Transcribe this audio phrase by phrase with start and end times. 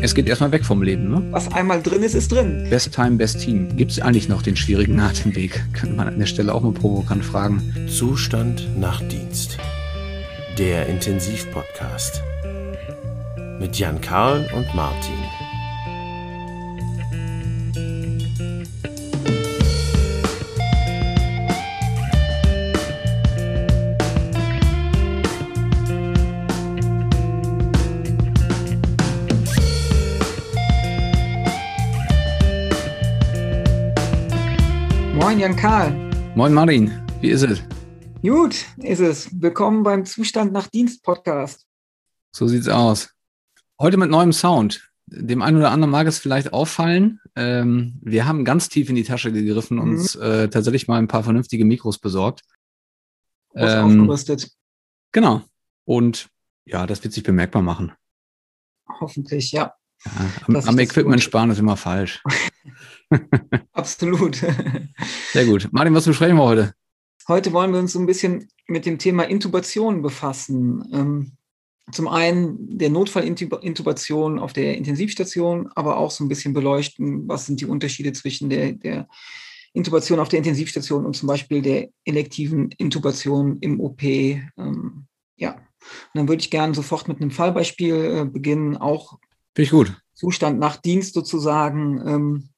[0.00, 1.22] Es geht erstmal weg vom Leben, ne?
[1.30, 2.66] Was einmal drin ist, ist drin.
[2.70, 3.76] Best Time, Best Team.
[3.76, 5.62] Gibt es eigentlich noch den schwierigen Atemweg?
[5.72, 7.62] Könnte man an der Stelle auch mal provokant fragen.
[7.88, 9.58] Zustand nach Dienst.
[10.58, 12.22] Der Intensivpodcast.
[13.60, 15.21] Mit Jan Karl und Martin.
[35.42, 35.90] Jan Karl.
[36.36, 37.60] Moin Martin, wie ist es?
[38.22, 39.42] Gut, ist es.
[39.42, 41.66] Willkommen beim Zustand nach Dienst Podcast.
[42.30, 43.10] So sieht's aus.
[43.80, 44.92] Heute mit neuem Sound.
[45.06, 47.18] Dem einen oder anderen mag es vielleicht auffallen.
[47.34, 49.94] Ähm, wir haben ganz tief in die Tasche gegriffen und Mhm.
[49.96, 52.42] uns äh, tatsächlich mal ein paar vernünftige Mikros besorgt.
[53.56, 54.48] Ähm, aufgerüstet.
[55.10, 55.42] Genau.
[55.84, 56.28] Und
[56.66, 57.90] ja, das wird sich bemerkbar machen.
[59.00, 59.74] Hoffentlich, ja.
[60.04, 61.22] Ja, am am Equipment lohnt.
[61.22, 62.22] sparen ist immer falsch.
[63.72, 64.44] Absolut.
[65.32, 65.68] Sehr gut.
[65.72, 66.74] Martin, was besprechen wir heute?
[67.28, 70.82] Heute wollen wir uns so ein bisschen mit dem Thema Intubation befassen.
[70.92, 71.32] Ähm,
[71.90, 77.60] zum einen der Notfallintubation auf der Intensivstation, aber auch so ein bisschen beleuchten, was sind
[77.60, 79.08] die Unterschiede zwischen der, der
[79.72, 84.02] Intubation auf der Intensivstation und zum Beispiel der elektiven Intubation im OP.
[84.02, 89.18] Ähm, ja, und dann würde ich gerne sofort mit einem Fallbeispiel äh, beginnen, auch
[89.54, 89.96] Finde ich gut.
[90.14, 92.06] Zustand nach Dienst sozusagen.
[92.06, 92.48] Ähm,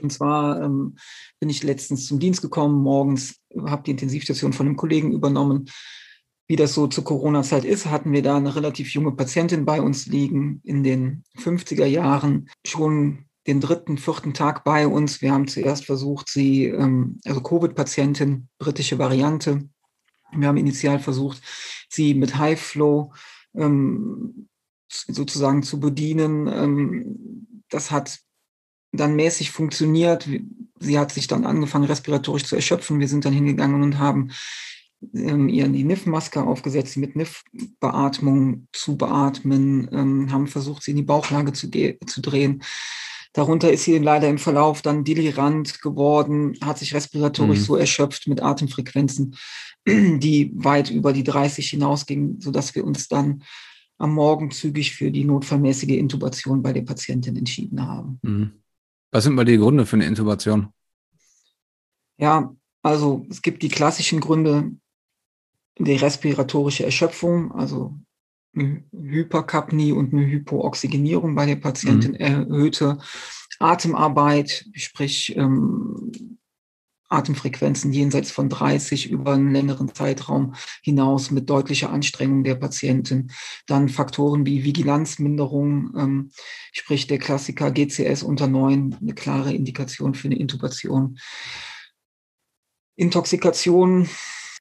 [0.00, 0.96] und zwar ähm,
[1.40, 5.70] bin ich letztens zum Dienst gekommen, morgens habe die Intensivstation von einem Kollegen übernommen.
[6.48, 10.06] Wie das so zur Corona-Zeit ist, hatten wir da eine relativ junge Patientin bei uns
[10.06, 15.22] liegen, in den 50er Jahren, schon den dritten, vierten Tag bei uns.
[15.22, 19.68] Wir haben zuerst versucht, sie, ähm, also Covid-Patientin, britische Variante.
[20.32, 21.40] Wir haben initial versucht,
[21.88, 23.12] sie mit High-Flow
[23.54, 24.48] ähm,
[24.88, 26.46] sozusagen zu bedienen.
[26.46, 28.18] Ähm, das hat
[28.92, 30.28] dann mäßig funktioniert.
[30.78, 33.00] Sie hat sich dann angefangen, respiratorisch zu erschöpfen.
[33.00, 34.30] Wir sind dann hingegangen und haben
[35.14, 40.96] ähm, ihr die NIF-Maske aufgesetzt, sie mit NIF-Beatmung zu beatmen, ähm, haben versucht, sie in
[40.98, 42.62] die Bauchlage zu, zu drehen.
[43.32, 47.64] Darunter ist sie leider im Verlauf dann delirant geworden, hat sich respiratorisch Mhm.
[47.64, 49.36] so erschöpft mit Atemfrequenzen,
[49.86, 53.42] die weit über die 30 hinausgingen, sodass wir uns dann
[53.98, 58.18] am Morgen zügig für die notfallmäßige Intubation bei der Patientin entschieden haben.
[58.22, 58.52] Mhm.
[59.10, 60.68] Was sind mal die Gründe für eine Intubation?
[62.18, 64.72] Ja, also es gibt die klassischen Gründe,
[65.78, 67.94] die respiratorische Erschöpfung, also
[68.54, 72.98] eine Hyperkapnie und eine Hypooxygenierung bei der Patientin, erhöhte
[73.58, 76.38] Atemarbeit, sprich ähm,
[77.08, 83.30] Atemfrequenzen jenseits von 30 über einen längeren Zeitraum hinaus mit deutlicher Anstrengung der Patientin.
[83.66, 86.30] Dann Faktoren wie Vigilanzminderung, ähm,
[86.72, 91.18] sprich der Klassiker GCS unter 9, eine klare Indikation für eine Intubation.
[92.96, 94.08] Intoxikation,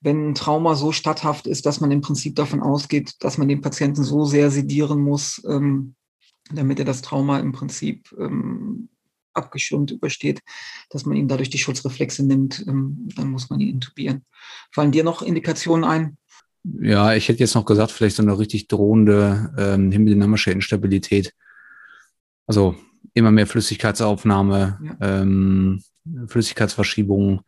[0.02, 3.62] wenn ein Trauma so statthaft ist, dass man im Prinzip davon ausgeht, dass man den
[3.62, 5.96] Patienten so sehr sedieren muss, ähm,
[6.52, 8.90] damit er das Trauma im Prinzip ähm,
[9.36, 10.42] abgeschirmt übersteht,
[10.90, 14.26] dass man ihm dadurch die Schutzreflexe nimmt, ähm, dann muss man ihn intubieren.
[14.72, 16.18] Fallen dir noch Indikationen ein?
[16.82, 21.34] Ja, ich hätte jetzt noch gesagt, vielleicht so eine richtig drohende ähm, hemodynamische Instabilität.
[22.48, 22.76] Also
[23.14, 25.84] immer mehr Flüssigkeitsaufnahme, ähm,
[26.28, 27.42] Flüssigkeitsverschiebungen,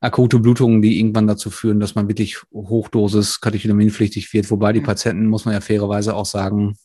[0.00, 4.50] akute Blutungen, die irgendwann dazu führen, dass man wirklich Hochdosis katecholaminpflichtig wird.
[4.50, 4.86] Wobei die Ja.
[4.86, 6.76] Patienten, muss man ja fairerweise auch sagen,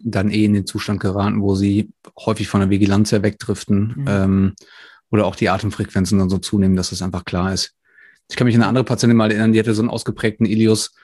[0.00, 4.04] dann eh in den Zustand geraten, wo sie häufig von der Vigilanz her wegdriften Mhm.
[4.08, 4.54] ähm,
[5.10, 7.74] oder auch die Atemfrequenzen dann so zunehmen, dass es einfach klar ist.
[8.28, 10.94] Ich kann mich an eine andere Patientin mal erinnern, die hatte so einen ausgeprägten Ilius,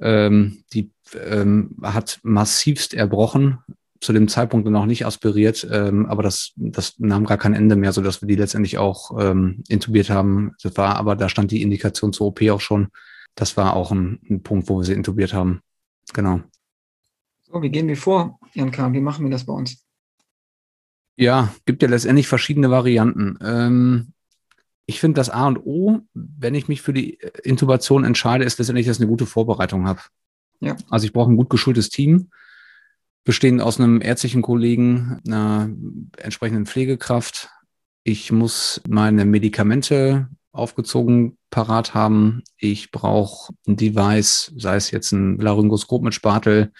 [0.00, 0.90] ähm, die
[1.24, 3.58] ähm, hat massivst erbrochen,
[4.00, 7.92] zu dem Zeitpunkt noch nicht aspiriert, ähm, aber das, das nahm gar kein Ende mehr,
[7.92, 10.52] sodass wir die letztendlich auch ähm, intubiert haben.
[10.62, 12.88] Das war aber, da stand die Indikation zur OP auch schon.
[13.34, 15.60] Das war auch ein, ein Punkt, wo wir sie intubiert haben.
[16.12, 16.42] Genau.
[17.54, 18.94] So, wie gehen wir vor, Jan Kahn?
[18.94, 19.86] Wie machen wir das bei uns?
[21.16, 23.38] Ja, gibt ja letztendlich verschiedene Varianten.
[23.40, 24.12] Ähm,
[24.86, 28.86] ich finde das A und O, wenn ich mich für die Intubation entscheide, ist letztendlich,
[28.86, 30.00] dass ich eine gute Vorbereitung habe.
[30.58, 30.76] Ja.
[30.90, 32.30] Also ich brauche ein gut geschultes Team,
[33.22, 35.70] bestehend aus einem ärztlichen Kollegen, einer
[36.16, 37.50] entsprechenden Pflegekraft.
[38.02, 42.42] Ich muss meine Medikamente aufgezogen parat haben.
[42.56, 46.72] Ich brauche ein Device, sei es jetzt ein Laryngoskop mit Spatel,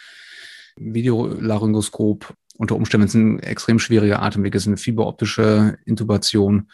[0.77, 6.69] Videolaryngoskop, unter Umständen, wenn es ein extrem schwieriger Atemweg ist, eine fieberoptische Intubation,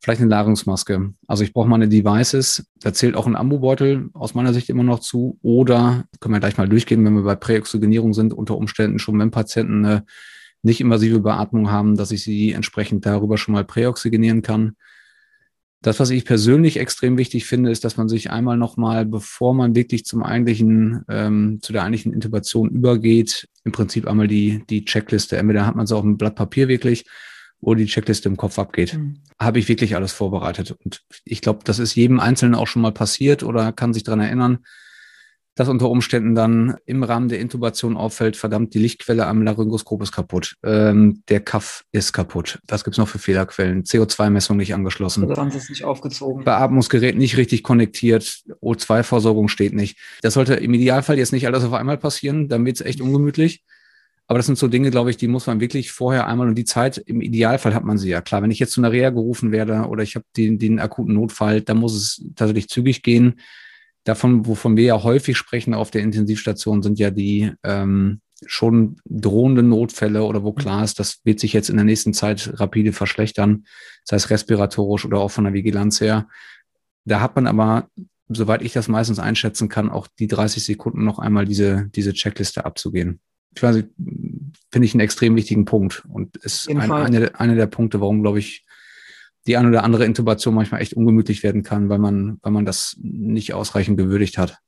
[0.00, 1.12] vielleicht eine Nahrungsmaske.
[1.26, 2.66] Also ich brauche meine Devices.
[2.80, 5.38] Da zählt auch ein Ambubeutel aus meiner Sicht immer noch zu.
[5.42, 9.30] Oder können wir gleich mal durchgehen, wenn wir bei Präoxygenierung sind, unter Umständen schon beim
[9.30, 10.04] Patienten eine
[10.62, 14.76] nicht invasive Beatmung haben, dass ich sie entsprechend darüber schon mal präoxygenieren kann.
[15.82, 19.74] Das, was ich persönlich extrem wichtig finde, ist, dass man sich einmal nochmal, bevor man
[19.74, 25.38] wirklich zum eigentlichen, ähm, zu der eigentlichen Intubation übergeht, im Prinzip einmal die, die Checkliste,
[25.38, 27.06] entweder hat man es auf einem Blatt Papier wirklich
[27.60, 28.94] oder die Checkliste im Kopf abgeht.
[28.94, 29.20] Mhm.
[29.38, 30.72] Habe ich wirklich alles vorbereitet.
[30.84, 34.20] Und ich glaube, das ist jedem Einzelnen auch schon mal passiert oder kann sich dran
[34.20, 34.58] erinnern
[35.60, 40.10] dass unter Umständen dann im Rahmen der Intubation auffällt, verdammt, die Lichtquelle am Laryngoskop ist
[40.10, 42.60] kaputt, ähm, der Kaff ist kaputt.
[42.66, 43.82] Was gibt's noch für Fehlerquellen?
[43.84, 45.28] CO2-Messung nicht angeschlossen.
[45.50, 46.44] Sie es nicht aufgezogen?
[46.44, 49.98] Beatmungsgerät nicht richtig konnektiert, O2-Versorgung steht nicht.
[50.22, 53.62] Das sollte im Idealfall jetzt nicht alles auf einmal passieren, dann wird's echt ungemütlich.
[54.28, 56.64] Aber das sind so Dinge, glaube ich, die muss man wirklich vorher einmal und die
[56.64, 58.22] Zeit, im Idealfall hat man sie ja.
[58.22, 61.12] Klar, wenn ich jetzt zu einer Reha gerufen werde oder ich habe den, den akuten
[61.12, 63.34] Notfall, dann muss es tatsächlich zügig gehen
[64.04, 69.68] davon, wovon wir ja häufig sprechen auf der Intensivstation, sind ja die ähm, schon drohenden
[69.68, 73.66] Notfälle oder wo klar ist, das wird sich jetzt in der nächsten Zeit rapide verschlechtern,
[74.04, 76.28] sei es respiratorisch oder auch von der Vigilanz her.
[77.04, 77.88] Da hat man aber,
[78.28, 82.64] soweit ich das meistens einschätzen kann, auch die 30 Sekunden noch einmal diese, diese Checkliste
[82.64, 83.20] abzugehen.
[83.54, 83.82] Ich weiß,
[84.70, 88.38] finde ich einen extrem wichtigen Punkt und ist ein, eine, eine der Punkte, warum, glaube
[88.38, 88.64] ich,
[89.46, 92.96] die ein oder andere Intubation manchmal echt ungemütlich werden kann, weil man, weil man das
[93.00, 94.58] nicht ausreichend gewürdigt hat.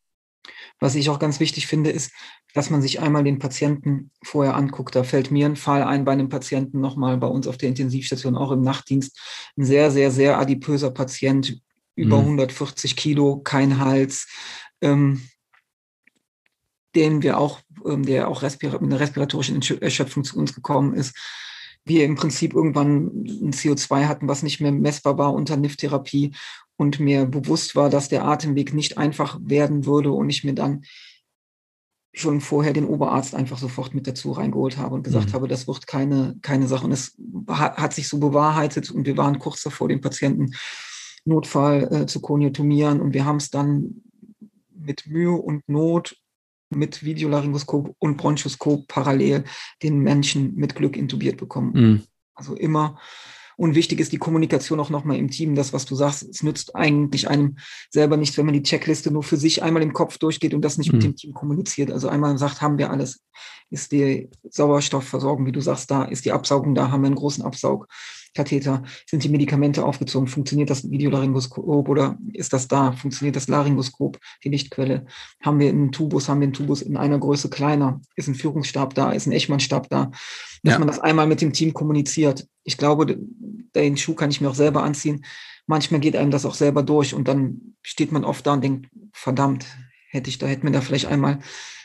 [0.80, 2.12] Was ich auch ganz wichtig finde, ist,
[2.54, 4.96] dass man sich einmal den Patienten vorher anguckt.
[4.96, 8.36] Da fällt mir ein Fall ein bei einem Patienten nochmal bei uns auf der Intensivstation,
[8.36, 9.18] auch im Nachtdienst.
[9.56, 11.60] Ein sehr, sehr, sehr adipöser Patient,
[11.94, 12.40] über mhm.
[12.40, 14.26] 140 Kilo, kein Hals,
[14.80, 15.22] ähm,
[16.94, 21.14] den wir auch, ähm, der auch respira mit einer respiratorischen Erschöpfung zu uns gekommen ist
[21.84, 26.32] wir im Prinzip irgendwann ein CO2 hatten, was nicht mehr messbar war unter NIF-Therapie
[26.76, 30.84] und mir bewusst war, dass der Atemweg nicht einfach werden würde und ich mir dann
[32.14, 35.32] schon vorher den Oberarzt einfach sofort mit dazu reingeholt habe und gesagt mhm.
[35.32, 36.84] habe, das wird keine, keine Sache.
[36.84, 37.16] Und es
[37.48, 40.52] hat, sich so bewahrheitet und wir waren kurz davor, den Patienten
[41.24, 44.02] Notfall äh, zu koniotomieren und wir haben es dann
[44.74, 46.16] mit Mühe und Not
[46.76, 49.44] mit Videolaryngoskop und Bronchoskop parallel
[49.82, 51.72] den Menschen mit Glück intubiert bekommen.
[51.74, 52.02] Mhm.
[52.34, 52.98] Also immer.
[53.56, 55.54] Und wichtig ist die Kommunikation auch nochmal im Team.
[55.54, 57.58] Das, was du sagst, es nützt eigentlich einem
[57.90, 60.78] selber nicht, wenn man die Checkliste nur für sich einmal im Kopf durchgeht und das
[60.78, 60.98] nicht mhm.
[60.98, 61.90] mit dem Team kommuniziert.
[61.90, 63.20] Also einmal sagt, haben wir alles.
[63.70, 66.04] Ist die Sauerstoffversorgung, wie du sagst, da?
[66.04, 66.90] Ist die Absaugung da?
[66.90, 67.86] Haben wir einen großen Absaug?
[68.34, 68.82] Katheter?
[69.06, 70.28] Sind die Medikamente aufgezogen?
[70.28, 72.92] Funktioniert das Videolaryngoskop oder ist das da?
[72.92, 75.06] Funktioniert das Laryngoskop, die Lichtquelle?
[75.42, 78.00] Haben wir einen Tubus, haben wir einen Tubus in einer Größe kleiner?
[78.16, 79.12] Ist ein Führungsstab da?
[79.12, 80.10] Ist ein Echmannstab da?
[80.62, 80.78] Dass ja.
[80.78, 82.46] man das einmal mit dem Team kommuniziert.
[82.64, 83.18] Ich glaube,
[83.74, 85.24] den Schuh kann ich mir auch selber anziehen.
[85.66, 88.88] Manchmal geht einem das auch selber durch und dann steht man oft da und denkt,
[89.12, 89.66] verdammt,
[90.08, 91.38] hätte ich da, hätte mir da vielleicht einmal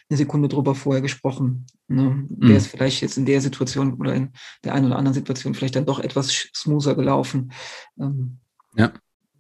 [0.10, 1.66] eine Sekunde drüber vorher gesprochen.
[1.88, 2.26] Ne?
[2.30, 2.70] Wäre es mhm.
[2.78, 4.32] vielleicht jetzt in der Situation oder in
[4.64, 7.52] der einen oder anderen Situation vielleicht dann doch etwas smoother gelaufen.
[8.00, 8.38] Ähm,
[8.76, 8.94] ja.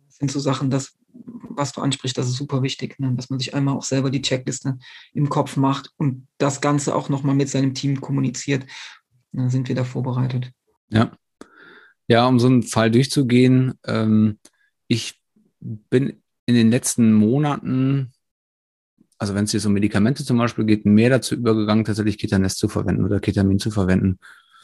[0.07, 3.13] Das sind so Sachen, das, was du ansprichst, das ist super wichtig, ne?
[3.15, 4.77] dass man sich einmal auch selber die Checkliste
[5.13, 8.65] im Kopf macht und das Ganze auch nochmal mit seinem Team kommuniziert.
[9.31, 10.51] Dann sind wir da vorbereitet.
[10.89, 11.11] Ja.
[12.09, 14.39] Ja, um so einen Fall durchzugehen, ähm,
[14.87, 15.21] ich
[15.59, 18.13] bin in den letzten Monaten
[19.17, 22.67] also wenn es jetzt um Medikamente zum Beispiel geht, mehr dazu übergegangen, tatsächlich Ketanest zu
[22.67, 24.19] verwenden oder Ketamin zu verwenden.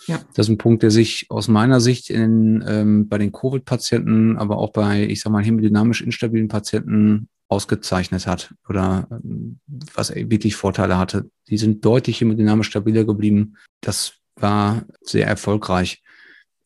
[0.07, 0.19] Ja.
[0.35, 4.57] Das ist ein Punkt, der sich aus meiner Sicht in, ähm, bei den Covid-Patienten, aber
[4.57, 9.59] auch bei, ich sag mal, hemodynamisch instabilen Patienten ausgezeichnet hat oder ähm,
[9.93, 11.29] was wirklich Vorteile hatte.
[11.47, 13.55] Die sind deutlich hemodynamisch stabiler geblieben.
[13.81, 16.02] Das war sehr erfolgreich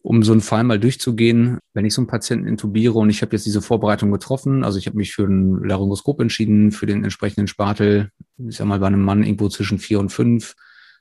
[0.02, 3.36] um so einen Fall mal durchzugehen, wenn ich so einen Patienten intubiere und ich habe
[3.36, 7.48] jetzt diese Vorbereitung getroffen, also ich habe mich für ein Laryngoskop entschieden, für den entsprechenden
[7.48, 10.56] Spatel, ich sag mal bei einem Mann irgendwo zwischen vier und fünf,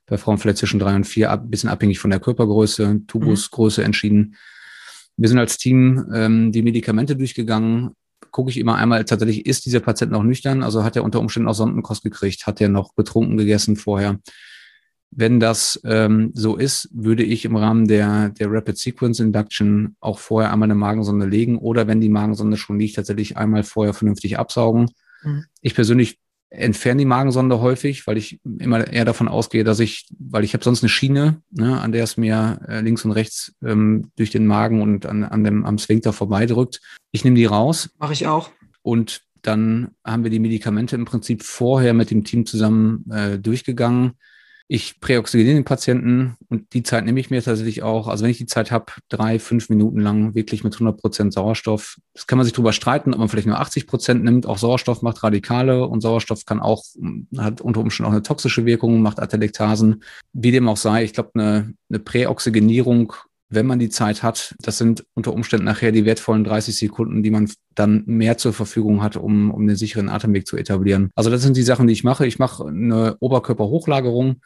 [0.06, 3.86] bei Frauen vielleicht zwischen drei und vier, ein bisschen abhängig von der Körpergröße, Tubusgröße mhm.
[3.86, 4.36] entschieden.
[5.16, 7.92] Wir sind als Team ähm, die Medikamente durchgegangen,
[8.30, 10.62] gucke ich immer einmal tatsächlich, ist dieser Patient noch nüchtern?
[10.62, 12.46] Also hat er unter Umständen auch Sondenkost gekriegt?
[12.46, 14.20] Hat er noch getrunken gegessen vorher?
[15.10, 20.18] Wenn das ähm, so ist, würde ich im Rahmen der, der Rapid Sequence Induction auch
[20.18, 24.38] vorher einmal eine Magensonde legen oder wenn die Magensonde schon liegt, tatsächlich einmal vorher vernünftig
[24.38, 24.90] absaugen.
[25.22, 25.44] Mhm.
[25.62, 26.18] Ich persönlich
[26.50, 30.64] entferne die Magensonde häufig, weil ich immer eher davon ausgehe, dass ich, weil ich habe
[30.64, 34.46] sonst eine Schiene, ne, an der es mir äh, links und rechts ähm, durch den
[34.46, 36.80] Magen und an, an dem, am Sphinkter vorbeidrückt.
[37.10, 37.90] Ich nehme die raus.
[37.98, 38.50] Mache ich auch.
[38.82, 44.12] Und dann haben wir die Medikamente im Prinzip vorher mit dem Team zusammen äh, durchgegangen
[44.68, 48.08] Ich präoxygeniere den Patienten und die Zeit nehme ich mir tatsächlich auch.
[48.08, 51.98] Also wenn ich die Zeit habe, drei, fünf Minuten lang wirklich mit 100 Prozent Sauerstoff,
[52.14, 54.46] das kann man sich drüber streiten, ob man vielleicht nur 80 Prozent nimmt.
[54.46, 56.84] Auch Sauerstoff macht Radikale und Sauerstoff kann auch,
[57.38, 60.02] hat unter Umständen auch eine toxische Wirkung, macht Atelektasen.
[60.32, 63.12] Wie dem auch sei, ich glaube, eine, eine Präoxygenierung
[63.48, 64.54] wenn man die Zeit hat.
[64.60, 69.02] Das sind unter Umständen nachher die wertvollen 30 Sekunden, die man dann mehr zur Verfügung
[69.02, 71.10] hat, um, um den sicheren Atemweg zu etablieren.
[71.14, 72.26] Also das sind die Sachen, die ich mache.
[72.26, 74.40] Ich mache eine Oberkörperhochlagerung.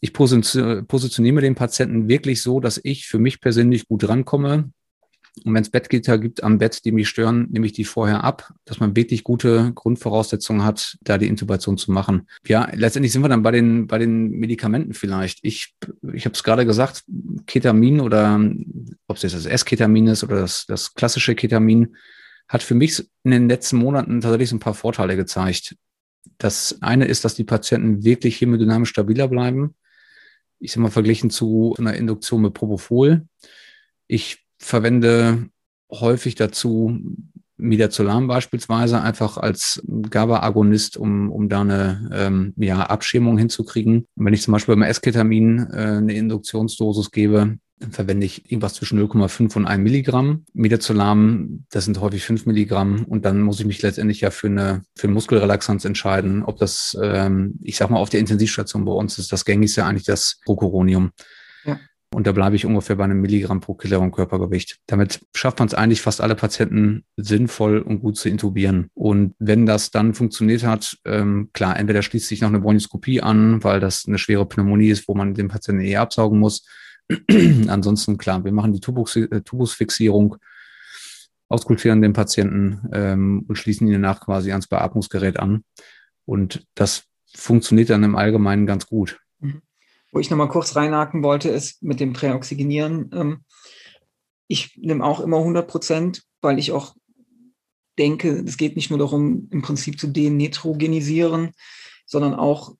[0.00, 4.70] Ich positioniere den Patienten wirklich so, dass ich für mich persönlich gut rankomme.
[5.44, 8.52] Und wenn es Bettgitter gibt am Bett, die mich stören, nehme ich die vorher ab,
[8.64, 12.28] dass man wirklich gute Grundvoraussetzungen hat, da die Intubation zu machen.
[12.46, 15.38] Ja, letztendlich sind wir dann bei den, bei den Medikamenten vielleicht.
[15.42, 15.74] Ich,
[16.12, 17.04] ich habe es gerade gesagt,
[17.46, 18.40] Ketamin oder
[19.06, 21.96] ob es jetzt das S-Ketamin ist oder das, das klassische Ketamin,
[22.48, 25.76] hat für mich in den letzten Monaten tatsächlich so ein paar Vorteile gezeigt.
[26.38, 29.76] Das eine ist, dass die Patienten wirklich hemodynamisch stabiler bleiben.
[30.58, 33.26] Ich sage mal, verglichen zu einer Induktion mit Propofol.
[34.08, 35.48] Ich verwende
[35.90, 37.00] häufig dazu
[37.56, 44.06] Midazolam beispielsweise einfach als GABA-Agonist, um, um da eine ähm, ja, Abschirmung hinzukriegen.
[44.16, 48.74] Und wenn ich zum Beispiel beim Esketamin äh, eine Induktionsdosis gebe, dann verwende ich irgendwas
[48.74, 50.44] zwischen 0,5 und 1 Milligramm.
[50.52, 53.04] Midazolam, das sind häufig 5 Milligramm.
[53.06, 56.96] Und dann muss ich mich letztendlich ja für eine, für eine Muskelrelaxanz entscheiden, ob das,
[57.02, 61.10] ähm, ich sag mal, auf der Intensivstation bei uns ist das gängigste eigentlich das Procuronium.
[62.12, 64.78] Und da bleibe ich ungefähr bei einem Milligramm pro Kilogramm Körpergewicht.
[64.86, 68.90] Damit schafft man es eigentlich fast alle Patienten sinnvoll und gut zu intubieren.
[68.94, 73.62] Und wenn das dann funktioniert hat, ähm, klar, entweder schließt sich noch eine Bronchoskopie an,
[73.62, 76.66] weil das eine schwere Pneumonie ist, wo man den Patienten eher absaugen muss.
[77.68, 80.36] Ansonsten, klar, wir machen die Tubus, äh, Tubusfixierung,
[81.48, 85.62] auskultieren den Patienten ähm, und schließen ihn danach quasi ans Beatmungsgerät an.
[86.24, 89.20] Und das funktioniert dann im Allgemeinen ganz gut.
[89.38, 89.62] Mhm.
[90.12, 93.10] Wo ich nochmal kurz reinhaken wollte, ist mit dem Präoxygenieren.
[93.12, 93.44] Ähm,
[94.48, 96.96] ich nehme auch immer 100 Prozent, weil ich auch
[97.98, 101.52] denke, es geht nicht nur darum, im Prinzip zu denitrogenisieren,
[102.06, 102.74] sondern auch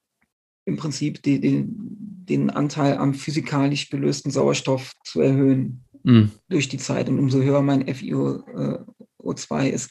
[0.65, 6.33] im Prinzip die, die, den Anteil am physikalisch gelösten Sauerstoff zu erhöhen mhm.
[6.49, 7.09] durch die Zeit.
[7.09, 9.91] Und umso höher mein FiO2 äh, ist,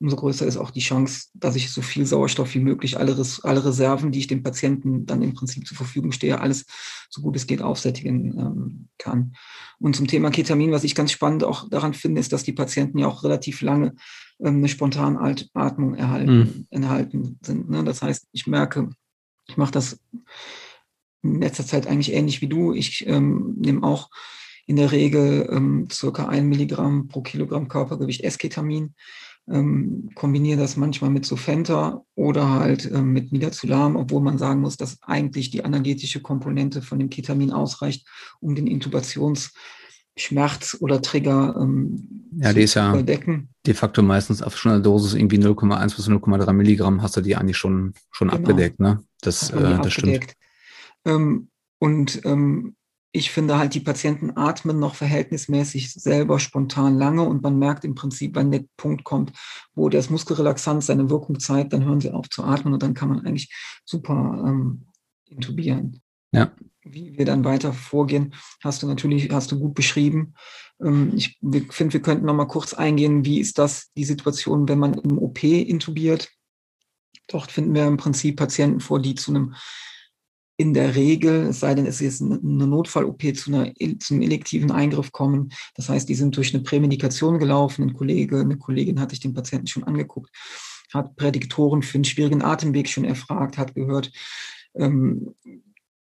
[0.00, 3.64] umso größer ist auch die Chance, dass ich so viel Sauerstoff wie möglich, alle, alle
[3.64, 6.64] Reserven, die ich dem Patienten dann im Prinzip zur Verfügung stehe, alles
[7.10, 9.36] so gut es geht aufsättigen ähm, kann.
[9.78, 12.98] Und zum Thema Ketamin, was ich ganz spannend auch daran finde, ist, dass die Patienten
[12.98, 13.94] ja auch relativ lange
[14.40, 15.20] ähm, eine spontane
[15.52, 16.66] Atmung erhalten, mhm.
[16.70, 17.68] enthalten sind.
[17.68, 17.84] Ne?
[17.84, 18.88] Das heißt, ich merke,
[19.48, 20.00] ich mache das
[21.22, 22.72] in letzter Zeit eigentlich ähnlich wie du.
[22.72, 24.08] Ich ähm, nehme auch
[24.66, 28.94] in der Regel ähm, circa ein Milligramm pro Kilogramm Körpergewicht Esketamin
[29.48, 34.76] ähm, kombiniere das manchmal mit Sofenta oder halt ähm, mit Midazolam, obwohl man sagen muss,
[34.76, 38.06] dass eigentlich die analgetische Komponente von dem Ketamin ausreicht,
[38.40, 43.48] um den Intubationsschmerz oder Trigger ähm, ja, ist ja überdecken.
[43.66, 47.36] De facto meistens auf schon einer Dosis irgendwie 0,1 bis 0,3 Milligramm hast du die
[47.36, 48.40] eigentlich schon, schon genau.
[48.40, 49.02] abgedeckt, ne?
[49.20, 50.34] Das, äh, das stimmt.
[51.04, 52.76] Ähm, und ähm,
[53.12, 57.94] ich finde halt, die Patienten atmen noch verhältnismäßig selber spontan lange und man merkt im
[57.94, 59.32] Prinzip, wenn der Punkt kommt,
[59.74, 63.08] wo das Muskelrelaxant seine Wirkung zeigt, dann hören sie auf zu atmen und dann kann
[63.08, 63.52] man eigentlich
[63.84, 64.86] super ähm,
[65.26, 66.00] intubieren.
[66.32, 66.52] Ja.
[66.82, 70.34] Wie wir dann weiter vorgehen, hast du natürlich, hast du gut beschrieben.
[70.80, 71.38] Ähm, ich
[71.70, 75.18] finde, wir könnten noch mal kurz eingehen, wie ist das die Situation, wenn man im
[75.18, 76.30] OP intubiert?
[77.26, 79.54] Dort finden wir im Prinzip Patienten vor, die zu einem
[80.60, 84.70] in der Regel, es sei denn, es ist eine Notfall-OP zu, einer, zu einem elektiven
[84.70, 85.52] Eingriff kommen.
[85.74, 87.82] Das heißt, die sind durch eine Prämedikation gelaufen.
[87.82, 90.30] Ein Kollege, eine Kollegin hatte ich den Patienten schon angeguckt,
[90.92, 94.12] hat Prädiktoren für einen schwierigen Atemweg schon erfragt, hat gehört,
[94.74, 95.34] ähm,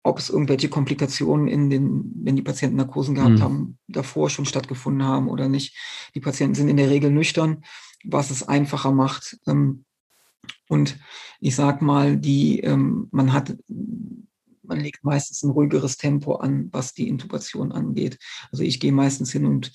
[0.01, 3.43] ob es irgendwelche Komplikationen in den, wenn die Patienten Narkosen gehabt mhm.
[3.43, 5.77] haben, davor schon stattgefunden haben oder nicht.
[6.15, 7.63] Die Patienten sind in der Regel nüchtern,
[8.03, 9.37] was es einfacher macht.
[9.45, 9.85] Ähm,
[10.67, 10.97] und
[11.41, 13.55] ich sag mal, die, ähm, man hat
[14.67, 18.17] man legt meistens ein ruhigeres Tempo an, was die Intubation angeht.
[18.51, 19.71] Also ich gehe meistens hin und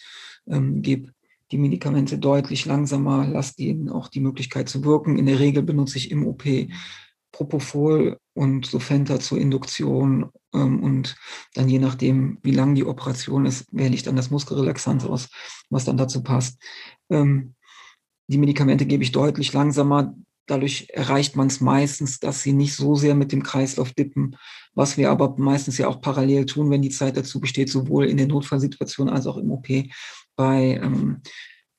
[0.46, 1.12] ähm, gebe
[1.50, 5.18] die Medikamente deutlich langsamer, lasse denen auch die Möglichkeit zu wirken.
[5.18, 6.44] In der Regel benutze ich im OP
[7.32, 11.16] Propofol und Sofenta zur Induktion ähm, und
[11.54, 15.28] dann je nachdem, wie lang die Operation ist, wähle ich dann das Muskelrelaxant aus,
[15.70, 16.62] was dann dazu passt.
[17.11, 17.54] Ähm,
[18.28, 20.14] die Medikamente gebe ich deutlich langsamer.
[20.46, 24.37] Dadurch erreicht man es meistens, dass sie nicht so sehr mit dem Kreislauf dippen,
[24.75, 28.16] was wir aber meistens ja auch parallel tun, wenn die Zeit dazu besteht, sowohl in
[28.16, 29.68] der Notfallsituation als auch im OP
[30.34, 31.22] bei ähm,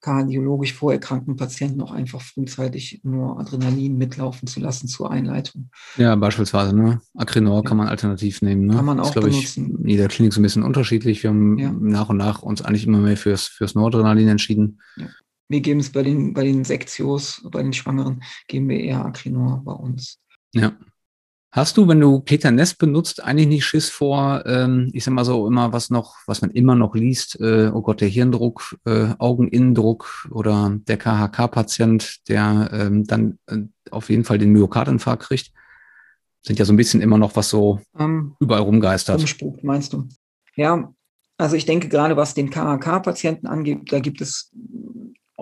[0.03, 5.69] kardiologisch vorerkrankten Patienten auch einfach frühzeitig nur Adrenalin mitlaufen zu lassen zur Einleitung.
[5.97, 7.01] Ja, beispielsweise, ne?
[7.15, 7.69] Acrinor ja.
[7.69, 8.67] kann man alternativ nehmen.
[8.67, 8.75] Ne?
[8.75, 9.75] Kann man auch das, benutzen.
[9.75, 11.23] Ich, in jeder Klinik so ein bisschen unterschiedlich.
[11.23, 11.71] Wir haben ja.
[11.71, 14.81] nach und nach uns eigentlich immer mehr fürs, fürs Noradrenalin entschieden.
[14.97, 15.07] Ja.
[15.49, 19.61] Wir geben es bei den, bei den Sektios, bei den Schwangeren, geben wir eher Acrinor
[19.63, 20.19] bei uns.
[20.53, 20.77] Ja,
[21.53, 25.23] Hast du, wenn du Peter Ness benutzt, eigentlich nicht Schiss vor, ähm, ich sag mal
[25.23, 29.09] so, immer was noch, was man immer noch liest, äh, oh Gott, der Hirndruck, äh,
[29.19, 33.59] Augeninnendruck oder der KHK-Patient, der ähm, dann äh,
[33.91, 35.51] auf jeden Fall den Myokardinfarkt kriegt?
[36.41, 39.19] Sind ja so ein bisschen immer noch was so ähm, überall rumgeistert.
[39.19, 40.09] Umspukt, meinst du?
[40.55, 40.91] Ja,
[41.37, 44.51] also ich denke gerade, was den KHK-Patienten angeht, da gibt es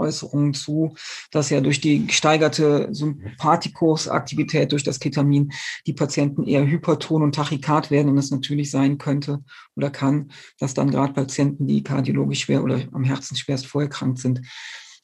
[0.02, 0.96] Äußerungen zu,
[1.32, 5.52] dass ja durch die gesteigerte Sympathikusaktivität durch das Ketamin
[5.88, 9.44] die Patienten eher hyperton und tachykard werden und es natürlich sein könnte
[9.76, 14.42] oder kann, dass dann gerade Patienten, die kardiologisch schwer oder am Herzen schwerst vorerkrankt sind,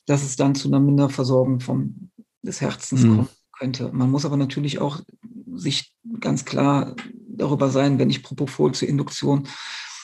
[0.05, 2.09] dass es dann zu einer Minderversorgung vom,
[2.41, 3.15] des Herzens mhm.
[3.15, 3.91] kommen könnte.
[3.91, 5.01] Man muss aber natürlich auch
[5.53, 6.95] sich ganz klar
[7.27, 9.47] darüber sein, wenn ich Propofol zur Induktion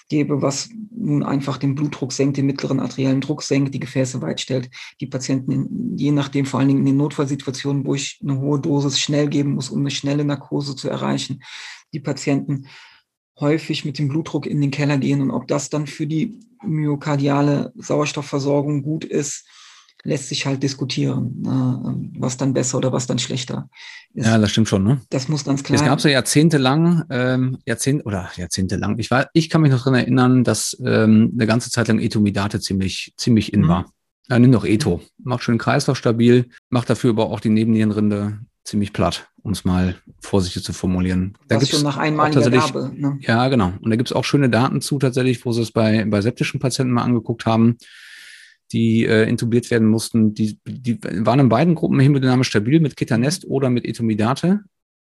[0.10, 4.42] gebe, was nun einfach den Blutdruck senkt, den mittleren arteriellen Druck senkt, die Gefäße weit
[4.42, 4.70] stellt,
[5.02, 8.60] die Patienten, in, je nachdem, vor allen Dingen in den Notfallsituationen, wo ich eine hohe
[8.60, 11.44] Dosis schnell geben muss, um eine schnelle Narkose zu erreichen,
[11.94, 12.68] die Patienten
[13.40, 15.22] häufig mit dem Blutdruck in den Keller gehen.
[15.22, 19.48] Und ob das dann für die myokardiale Sauerstoffversorgung gut ist,
[20.04, 23.70] lässt sich halt diskutieren, ne, was dann besser oder was dann schlechter
[24.14, 24.26] ist.
[24.26, 24.84] Ja, das stimmt schon.
[24.84, 25.02] Ne?
[25.10, 25.80] Das muss ganz klar.
[25.80, 29.00] Es gab so jahrzehntelang, ähm, Jahrzehnte oder jahrzehntelang.
[29.00, 32.60] Ich war, ich kann mich noch daran erinnern, dass ähm, eine ganze Zeit lang Etomidate
[32.60, 33.68] ziemlich ziemlich in mhm.
[33.70, 33.86] war.
[34.30, 38.94] Ja, nimm doch Eto, macht schön Kreislauf stabil, macht dafür aber auch die Nebennierenrinde ziemlich
[38.94, 41.38] platt, um es mal vorsichtig zu formulieren.
[41.50, 42.92] Da gibt schon nach einmaliger Gabe.
[42.96, 43.18] Ne?
[43.22, 43.74] Ja, genau.
[43.82, 46.62] Und da gibt es auch schöne Daten zu tatsächlich, wo sie es bei, bei septischen
[46.62, 47.78] Patienten mal angeguckt haben
[48.74, 53.46] die äh, intubiert werden mussten, die, die waren in beiden Gruppen hemodynamisch stabil mit Ketanest
[53.46, 54.62] oder mit Etomidate,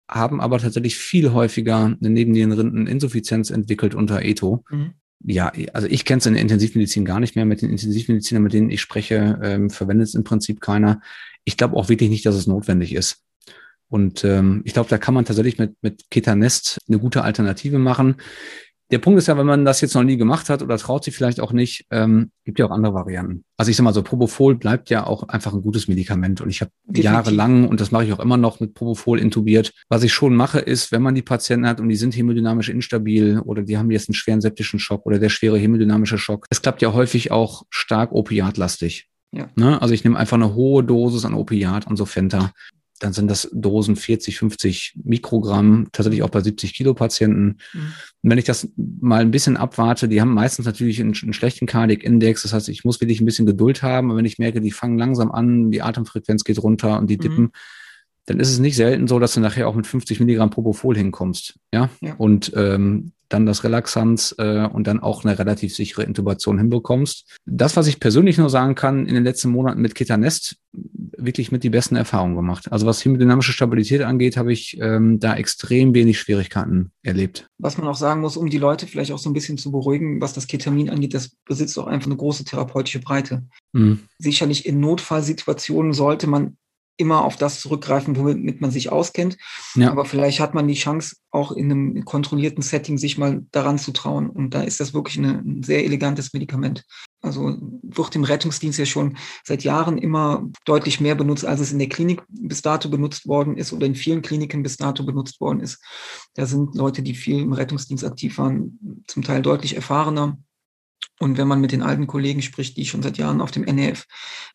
[0.09, 4.65] haben aber tatsächlich viel häufiger eine Nebenniereninsuffizienz entwickelt unter Eto.
[4.71, 4.93] Mhm.
[5.27, 7.47] Ja, also ich kenne es in der Intensivmedizin gar nicht mehr.
[7.47, 11.01] Mit den Intensivmedizinern, mit denen ich spreche, ähm, verwendet es im Prinzip keiner.
[11.45, 13.23] Ich glaube auch wirklich nicht, dass es notwendig ist.
[13.89, 18.17] Und ähm, ich glaube, da kann man tatsächlich mit, mit Ketanest eine gute Alternative machen.
[18.91, 21.17] Der Punkt ist ja, wenn man das jetzt noch nie gemacht hat oder traut sich
[21.17, 23.45] vielleicht auch nicht, ähm, gibt ja auch andere Varianten.
[23.57, 26.61] Also ich sag mal so, Propofol bleibt ja auch einfach ein gutes Medikament und ich
[26.61, 29.73] habe jahrelang und das mache ich auch immer noch mit Propofol intubiert.
[29.89, 33.41] Was ich schon mache, ist, wenn man die Patienten hat und die sind hemodynamisch instabil
[33.41, 36.83] oder die haben jetzt einen schweren septischen Schock oder der schwere hemodynamische Schock, es klappt
[36.83, 39.09] ja häufig auch stark opiatlastig.
[39.33, 39.49] Ja.
[39.57, 39.81] Ne?
[39.81, 42.53] Also ich nehme einfach eine hohe Dosis an Opiat, an Sofenta
[43.01, 47.59] dann sind das Dosen 40, 50 Mikrogramm, tatsächlich auch bei 70 Kilo Patienten.
[47.73, 47.93] Mhm.
[48.23, 52.43] wenn ich das mal ein bisschen abwarte, die haben meistens natürlich einen, einen schlechten Cardiac-Index,
[52.43, 54.99] das heißt, ich muss wirklich ein bisschen Geduld haben, aber wenn ich merke, die fangen
[54.99, 57.21] langsam an, die Atemfrequenz geht runter und die mhm.
[57.21, 57.53] dippen, mhm.
[58.27, 61.59] dann ist es nicht selten so, dass du nachher auch mit 50 Milligramm Propofol hinkommst.
[61.73, 61.91] Ja.
[62.01, 62.15] ja.
[62.15, 67.37] Und ähm, dann das Relaxanz äh, und dann auch eine relativ sichere Intubation hinbekommst.
[67.45, 71.63] Das, was ich persönlich nur sagen kann, in den letzten Monaten mit Ketanest wirklich mit
[71.63, 72.71] die besten Erfahrungen gemacht.
[72.73, 77.49] Also was hemodynamische Stabilität angeht, habe ich ähm, da extrem wenig Schwierigkeiten erlebt.
[77.59, 80.21] Was man auch sagen muss, um die Leute vielleicht auch so ein bisschen zu beruhigen,
[80.21, 83.45] was das Ketamin angeht, das besitzt auch einfach eine große therapeutische Breite.
[83.73, 84.01] Mhm.
[84.19, 86.57] Sicherlich in Notfallsituationen sollte man
[86.97, 89.37] immer auf das zurückgreifen, womit man sich auskennt.
[89.75, 89.91] Ja.
[89.91, 93.93] Aber vielleicht hat man die Chance, auch in einem kontrollierten Setting sich mal daran zu
[93.93, 94.31] trauen.
[94.31, 96.85] Und da ist das wirklich eine, ein sehr elegantes Medikament.
[97.21, 101.81] Also wird im Rettungsdienst ja schon seit Jahren immer deutlich mehr benutzt, als es in
[101.81, 105.61] der Klinik bis dato benutzt worden ist oder in vielen Kliniken bis dato benutzt worden
[105.61, 105.83] ist.
[106.35, 110.39] Da sind Leute, die viel im Rettungsdienst aktiv waren, zum Teil deutlich erfahrener
[111.21, 114.07] und wenn man mit den alten Kollegen spricht, die schon seit Jahren auf dem NEF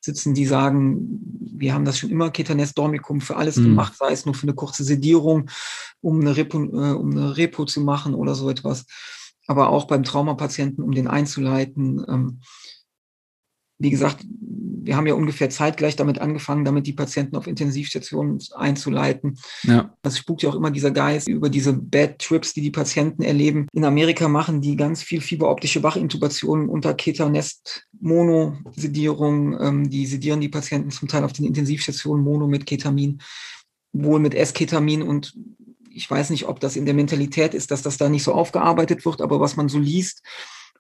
[0.02, 3.66] sitzen, die sagen, wir haben das schon immer Ketanes Dormicum für alles mhm.
[3.66, 5.50] gemacht, sei es nur für eine kurze Sedierung,
[6.02, 8.86] um eine, Repo, äh, um eine Repo zu machen oder so etwas.
[9.48, 12.06] Aber auch beim Traumapatienten, um den einzuleiten.
[12.08, 12.42] Ähm,
[13.80, 14.26] wie gesagt,
[14.90, 19.38] wir haben ja ungefähr zeitgleich damit angefangen, damit die Patienten auf Intensivstationen einzuleiten.
[19.64, 19.94] Ja.
[20.02, 23.68] Das spukt ja auch immer dieser Geist über diese Bad Trips, die die Patienten erleben.
[23.74, 29.60] In Amerika machen die ganz viel fieberoptische Wachintubationen unter Ketanest Monosedierung.
[29.60, 33.22] Ähm, die sedieren die Patienten zum Teil auf den Intensivstationen Mono mit Ketamin,
[33.94, 35.34] wohl mit S-Ketamin und
[35.92, 39.06] ich weiß nicht, ob das in der Mentalität ist, dass das da nicht so aufgearbeitet
[39.06, 40.24] wird, aber was man so liest,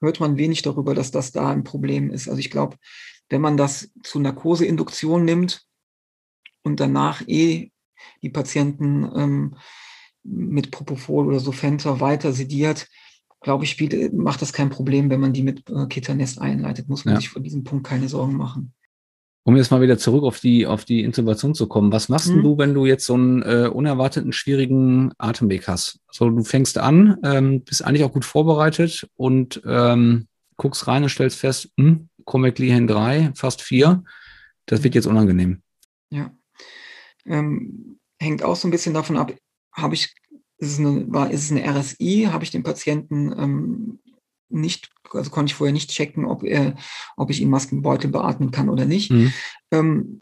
[0.01, 2.27] hört man wenig darüber, dass das da ein Problem ist.
[2.27, 2.77] Also ich glaube,
[3.29, 5.65] wenn man das zu Narkoseinduktion nimmt
[6.63, 7.71] und danach eh
[8.21, 9.55] die Patienten ähm,
[10.23, 12.87] mit Propofol oder Sofenta weiter sediert,
[13.41, 16.89] glaube ich, spielt, macht das kein Problem, wenn man die mit äh, Ketanest einleitet.
[16.89, 17.19] Muss man ja.
[17.19, 18.73] sich vor diesem Punkt keine Sorgen machen.
[19.43, 21.91] Um jetzt mal wieder zurück auf die, auf die Intubation zu kommen.
[21.91, 22.43] Was machst mhm.
[22.43, 25.99] du, wenn du jetzt so einen äh, unerwarteten, schwierigen Atemweg hast?
[26.07, 31.09] Also du fängst an, ähm, bist eigentlich auch gut vorbereitet und ähm, guckst rein und
[31.09, 34.03] stellst fest, hm, Comecli 3, fast 4,
[34.67, 35.63] das wird jetzt unangenehm.
[36.11, 36.31] Ja.
[37.25, 39.33] Ähm, hängt auch so ein bisschen davon ab,
[39.73, 40.13] habe ich,
[40.57, 43.99] ist es eine, war, ist es eine RSI, habe ich den Patienten ähm,
[44.49, 46.75] nicht, also konnte ich vorher nicht checken, ob er,
[47.17, 49.11] ob ich ihn Maskenbeutel beatmen kann oder nicht.
[49.11, 49.33] Mhm.
[49.71, 50.21] Ähm,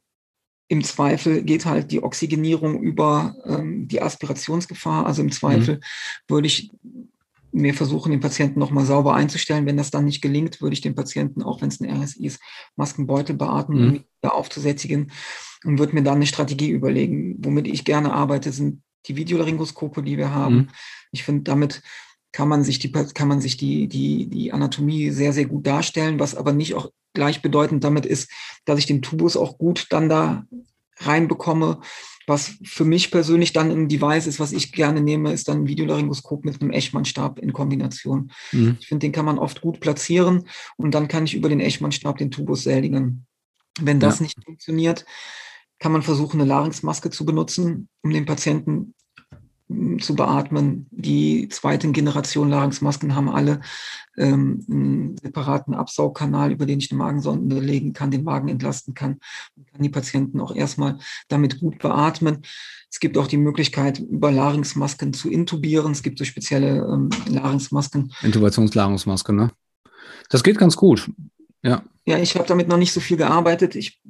[0.68, 5.06] Im Zweifel geht halt die Oxygenierung über ähm, die Aspirationsgefahr.
[5.06, 5.82] Also im Zweifel mhm.
[6.28, 6.72] würde ich
[7.52, 9.66] mir versuchen, den Patienten nochmal sauber einzustellen.
[9.66, 12.42] Wenn das dann nicht gelingt, würde ich den Patienten, auch wenn es ein RSI ist,
[12.76, 13.94] Maskenbeutel beatmen, mhm.
[14.22, 15.12] wieder aufzusättigen
[15.64, 17.36] und würde mir dann eine Strategie überlegen.
[17.40, 20.56] Womit ich gerne arbeite, sind die Videolaryngoskope, die wir haben.
[20.56, 20.68] Mhm.
[21.12, 21.82] Ich finde, damit
[22.38, 26.20] kann man sich die, kann man sich die, die, die Anatomie sehr, sehr gut darstellen,
[26.20, 28.30] was aber nicht auch gleichbedeutend damit ist,
[28.64, 30.46] dass ich den Tubus auch gut dann da
[30.98, 31.80] reinbekomme.
[32.28, 35.68] Was für mich persönlich dann ein Device ist, was ich gerne nehme, ist dann ein
[35.68, 38.32] Videolaryngoskop mit einem Echmannstab in Kombination.
[38.52, 38.78] Mhm.
[38.82, 42.20] Ich finde, den kann man oft gut platzieren und dann kann ich über den Echmannstab
[42.20, 43.26] den Tubus sädigen.
[43.82, 44.26] Wenn das ja.
[44.26, 45.06] nicht funktioniert,
[45.80, 48.94] kann man versuchen, eine Larynxmaske zu benutzen, um den Patienten
[50.00, 50.88] zu beatmen.
[50.92, 53.60] Die zweite Generation Larynxmasken haben alle
[54.18, 59.20] ähm, einen separaten Absaugkanal, über den ich eine Magensonde legen kann, den Magen entlasten kann
[59.56, 62.44] und kann die Patienten auch erstmal damit gut beatmen.
[62.90, 65.92] Es gibt auch die Möglichkeit, über Larynxmasken zu intubieren.
[65.92, 68.14] Es gibt so spezielle ähm, Larynxmasken.
[68.24, 69.52] Intubationslarynxmaske, ne?
[70.30, 71.10] Das geht ganz gut.
[71.62, 71.84] Ja.
[72.06, 73.76] Ja, ich habe damit noch nicht so viel gearbeitet.
[73.76, 74.02] Ich,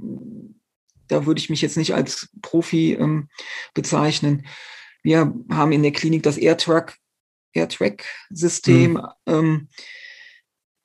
[1.08, 3.30] da würde ich mich jetzt nicht als Profi ähm,
[3.74, 4.46] bezeichnen.
[5.08, 6.98] Wir haben in der Klinik das AirTrack,
[7.54, 8.92] AirTrack-System.
[8.92, 9.08] Mhm.
[9.26, 9.68] Ähm,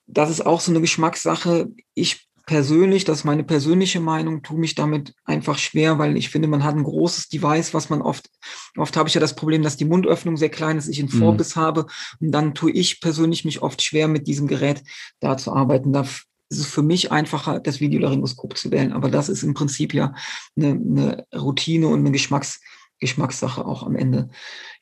[0.07, 1.73] das ist auch so eine Geschmackssache.
[1.95, 6.47] Ich persönlich, das ist meine persönliche Meinung, tue mich damit einfach schwer, weil ich finde,
[6.47, 8.31] man hat ein großes Device, was man oft,
[8.77, 11.19] oft habe ich ja das Problem, dass die Mundöffnung sehr klein ist, ich einen mhm.
[11.19, 11.61] Vorbiss mhm.
[11.61, 11.87] habe
[12.21, 14.85] und dann tue ich persönlich mich oft schwer, mit diesem Gerät
[15.19, 15.93] da zu arbeiten.
[15.93, 19.93] Da ist es für mich einfacher, das Videolaryngoskop zu wählen, aber das ist im Prinzip
[19.93, 20.15] ja
[20.57, 22.61] eine, eine Routine und eine Geschmacks-
[23.03, 24.31] Geschmackssache auch am Ende.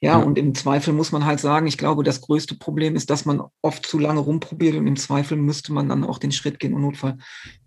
[0.00, 3.08] Ja, ja, und im Zweifel muss man halt sagen, ich glaube, das größte Problem ist,
[3.08, 6.60] dass man oft zu lange rumprobiert und im Zweifel müsste man dann auch den Schritt
[6.60, 7.16] gehen und Notfall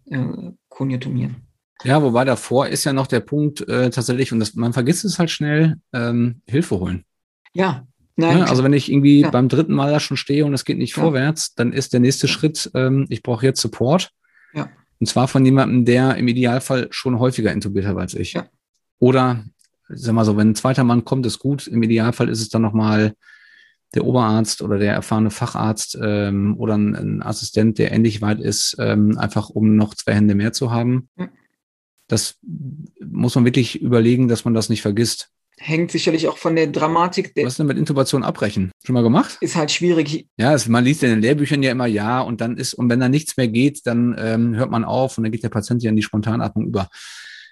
[0.05, 1.47] äh, konjunktumieren.
[1.83, 5.17] Ja, wobei davor ist ja noch der Punkt äh, tatsächlich, und das, man vergisst es
[5.17, 7.03] halt schnell, ähm, Hilfe holen.
[7.53, 7.87] Ja.
[8.15, 9.31] Nein, ja, also wenn ich irgendwie ja.
[9.31, 12.27] beim dritten Mal da schon stehe und es geht nicht vorwärts, dann ist der nächste
[12.27, 14.11] Schritt, ähm, ich brauche jetzt Support.
[14.53, 14.69] Ja.
[14.99, 18.33] Und zwar von jemandem, der im Idealfall schon häufiger intubiert hat als ich.
[18.33, 18.45] Ja.
[18.99, 19.43] Oder
[19.89, 21.67] sag mal so, wenn ein zweiter Mann kommt, ist gut.
[21.67, 23.13] Im Idealfall ist es dann nochmal
[23.93, 28.75] der Oberarzt oder der erfahrene Facharzt ähm, oder ein, ein, Assistent, der ähnlich weit ist,
[28.79, 31.09] ähm, einfach um noch zwei Hände mehr zu haben.
[32.07, 32.37] Das
[32.99, 35.29] muss man wirklich überlegen, dass man das nicht vergisst.
[35.57, 37.35] Hängt sicherlich auch von der Dramatik.
[37.35, 38.71] Der Was denn mit Intubation abbrechen?
[38.83, 39.37] Schon mal gemacht?
[39.39, 40.27] Ist halt schwierig.
[40.37, 42.99] Ja, es, man liest in den Lehrbüchern ja immer ja und dann ist, und wenn
[42.99, 45.91] da nichts mehr geht, dann ähm, hört man auf und dann geht der Patient ja
[45.91, 46.89] in die Spontanatmung über.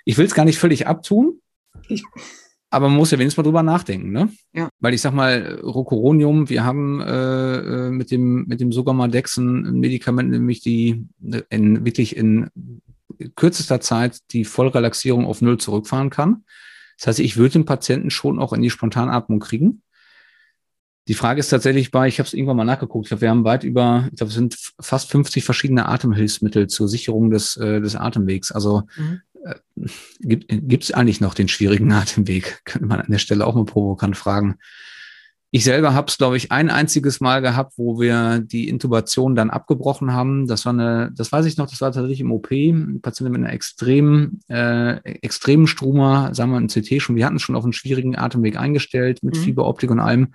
[0.04, 1.40] Ich will es gar nicht völlig abtun,
[2.70, 4.30] aber man muss ja wenigstens mal drüber nachdenken, ne?
[4.54, 4.70] Ja.
[4.80, 9.80] Weil ich sag mal, Rocuronium, wir haben äh, äh mit dem, mit dem Sogamadexen ein
[9.80, 11.06] Medikament, nämlich die
[11.50, 12.50] in, wirklich in
[13.36, 16.46] kürzester Zeit die Vollrelaxierung auf Null zurückfahren kann.
[16.98, 19.82] Das heißt, ich würde den Patienten schon auch in die Spontanatmung kriegen.
[21.08, 23.44] Die Frage ist tatsächlich bei, ich habe es irgendwann mal nachgeguckt, ich glaube, wir haben
[23.44, 27.96] weit über, ich glaube, es sind fast 50 verschiedene Atemhilfsmittel zur Sicherung des, äh, des
[27.96, 28.52] Atemwegs.
[28.52, 29.22] Also mhm.
[29.44, 29.56] Äh,
[30.50, 32.62] gibt es eigentlich noch den schwierigen Atemweg?
[32.66, 34.58] Könnte man an der Stelle auch mal provokant fragen.
[35.54, 39.50] Ich selber habe es, glaube ich, ein einziges Mal gehabt, wo wir die Intubation dann
[39.50, 40.48] abgebrochen haben.
[40.48, 43.42] Das war eine, das weiß ich noch, das war tatsächlich im OP, ein Patient mit
[43.42, 47.18] einer extremen, äh, extremen Struma, sagen wir ein CT schon.
[47.18, 49.42] Wir hatten es schon auf einen schwierigen Atemweg eingestellt mit mhm.
[49.42, 50.34] Fieberoptik und allem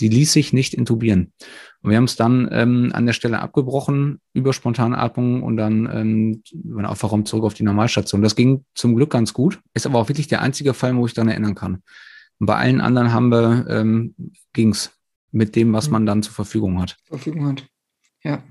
[0.00, 1.32] die ließ sich nicht intubieren.
[1.82, 5.88] Und wir haben es dann ähm, an der Stelle abgebrochen über spontane Atmung und dann
[5.92, 8.22] ähm, über den Aufwachraum zurück auf die Normalstation.
[8.22, 11.14] Das ging zum Glück ganz gut, ist aber auch wirklich der einzige Fall, wo ich
[11.14, 11.82] daran erinnern kann.
[12.38, 14.14] Und bei allen anderen haben wir, ähm,
[14.52, 14.92] ging es
[15.32, 15.92] mit dem, was mhm.
[15.92, 16.96] man dann zur Verfügung hat.
[17.04, 17.66] Verfügung hat.
[18.22, 18.42] Ja.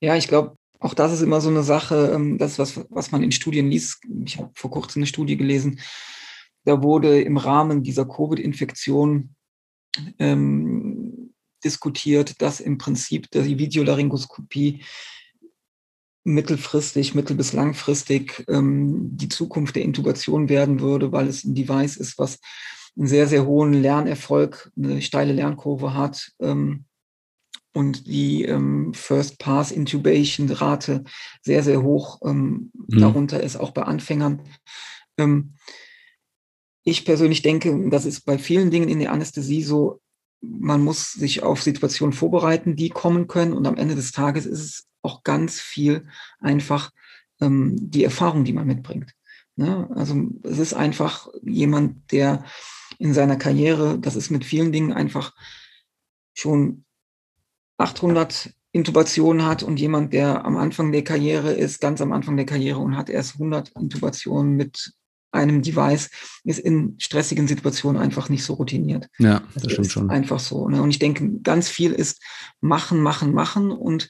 [0.00, 3.22] Ja, ich glaube, auch das ist immer so eine Sache, ähm, das was, was man
[3.22, 4.02] in Studien liest.
[4.24, 5.80] Ich habe vor kurzem eine Studie gelesen.
[6.64, 9.35] Da wurde im Rahmen dieser Covid-Infektion
[10.18, 14.82] ähm, diskutiert, dass im Prinzip die Videolaryngoskopie
[16.24, 21.96] mittelfristig, mittel- bis langfristig ähm, die Zukunft der Intubation werden würde, weil es ein Device
[21.96, 22.40] ist, was
[22.96, 26.84] einen sehr, sehr hohen Lernerfolg, eine steile Lernkurve hat, ähm,
[27.76, 31.04] und die ähm, First Pass Intubation Rate
[31.42, 33.00] sehr, sehr hoch ähm, mhm.
[33.00, 34.40] darunter ist, auch bei Anfängern.
[36.88, 40.00] Ich persönlich denke, das ist bei vielen Dingen in der Anästhesie so,
[40.40, 43.54] man muss sich auf Situationen vorbereiten, die kommen können.
[43.54, 46.06] Und am Ende des Tages ist es auch ganz viel
[46.38, 46.92] einfach
[47.40, 49.16] ähm, die Erfahrung, die man mitbringt.
[49.56, 49.90] Ne?
[49.96, 52.44] Also es ist einfach jemand, der
[53.00, 55.34] in seiner Karriere, das ist mit vielen Dingen einfach
[56.34, 56.84] schon
[57.78, 62.46] 800 Intubationen hat und jemand, der am Anfang der Karriere ist, ganz am Anfang der
[62.46, 64.92] Karriere und hat erst 100 Intubationen mit
[65.32, 66.10] einem Device,
[66.44, 69.08] ist in stressigen Situationen einfach nicht so routiniert.
[69.18, 70.10] Ja, das, das stimmt schon.
[70.10, 70.68] Einfach so.
[70.68, 70.82] Ne?
[70.82, 72.22] Und ich denke, ganz viel ist
[72.60, 74.08] machen, machen, machen und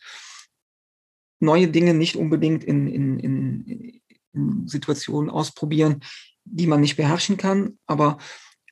[1.40, 4.00] neue Dinge nicht unbedingt in, in, in,
[4.33, 6.00] in Situationen ausprobieren,
[6.44, 8.18] die man nicht beherrschen kann, aber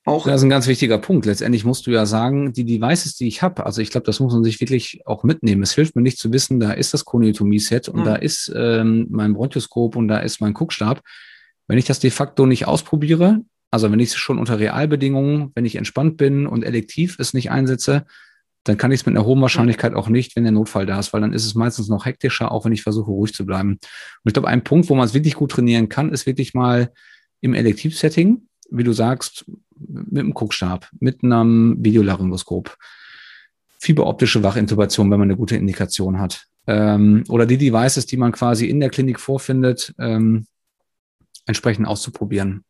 [0.07, 0.27] auch.
[0.27, 1.27] Das ist ein ganz wichtiger Punkt.
[1.27, 4.35] Letztendlich musst du ja sagen, die Devices, die ich habe, also ich glaube, das muss
[4.35, 5.63] man sich wirklich auch mitnehmen.
[5.63, 8.05] Es hilft mir nicht zu wissen, da ist das Koniotomie-Set und ja.
[8.05, 11.03] da ist ähm, mein Bronchoskop und da ist mein Guckstab.
[11.67, 15.65] Wenn ich das de facto nicht ausprobiere, also wenn ich es schon unter Realbedingungen, wenn
[15.65, 18.05] ich entspannt bin und elektiv es nicht einsetze,
[18.65, 21.13] dann kann ich es mit einer hohen Wahrscheinlichkeit auch nicht, wenn der Notfall da ist,
[21.13, 23.73] weil dann ist es meistens noch hektischer, auch wenn ich versuche, ruhig zu bleiben.
[23.73, 23.81] Und
[24.25, 26.93] ich glaube, ein Punkt, wo man es wirklich gut trainieren kann, ist wirklich mal
[27.41, 29.45] im Elektivsetting, wie du sagst,
[29.77, 32.77] mit einem Guckstab, mit einem Videolaryngoskop,
[33.79, 36.47] fieberoptische Wachintubation, wenn man eine gute Indikation hat.
[36.67, 40.47] Ähm, oder die Devices, die man quasi in der Klinik vorfindet, ähm,
[41.47, 42.65] entsprechend auszuprobieren.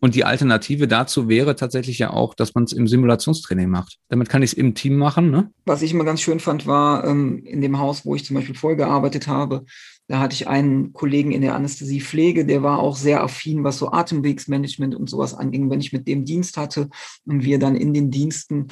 [0.00, 3.98] Und die Alternative dazu wäre tatsächlich ja auch, dass man es im Simulationstraining macht.
[4.08, 5.30] Damit kann ich es im Team machen.
[5.30, 5.52] Ne?
[5.66, 8.56] Was ich immer ganz schön fand, war ähm, in dem Haus, wo ich zum Beispiel
[8.56, 9.64] vorgearbeitet habe,
[10.08, 13.92] da hatte ich einen Kollegen in der Anästhesiepflege, der war auch sehr affin, was so
[13.92, 15.70] Atemwegsmanagement und sowas anging.
[15.70, 16.88] Wenn ich mit dem Dienst hatte
[17.26, 18.68] und wir dann in den Diensten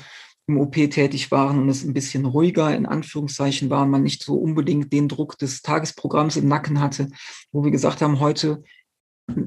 [0.48, 4.36] im OP tätig waren und es ein bisschen ruhiger in Anführungszeichen war, man nicht so
[4.36, 7.08] unbedingt den Druck des Tagesprogramms im Nacken hatte,
[7.52, 8.62] wo wir gesagt haben, heute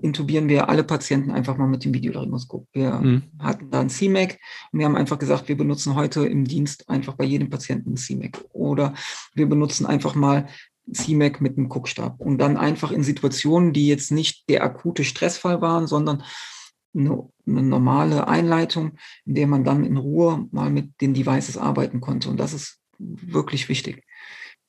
[0.01, 2.67] intubieren wir alle Patienten einfach mal mit dem Videolaryngoskop.
[2.73, 3.23] Wir mhm.
[3.39, 4.37] hatten da ein CMAC
[4.71, 7.97] und wir haben einfach gesagt, wir benutzen heute im Dienst einfach bei jedem Patienten ein
[7.97, 8.43] CMAC.
[8.51, 8.93] Oder
[9.33, 10.47] wir benutzen einfach mal
[10.91, 15.61] CMAC mit einem Guckstab und dann einfach in Situationen, die jetzt nicht der akute Stressfall
[15.61, 16.23] waren, sondern
[16.93, 22.01] eine, eine normale Einleitung, in der man dann in Ruhe mal mit den Devices arbeiten
[22.01, 22.29] konnte.
[22.29, 24.03] Und das ist wirklich wichtig,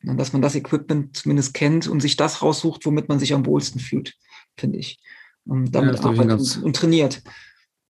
[0.03, 3.81] dass man das Equipment zumindest kennt und sich das raussucht, womit man sich am wohlsten
[3.81, 4.15] fühlt
[4.61, 5.01] finde ich.
[5.45, 7.23] Und damit ja, arbeitet ganz, und, trainiert.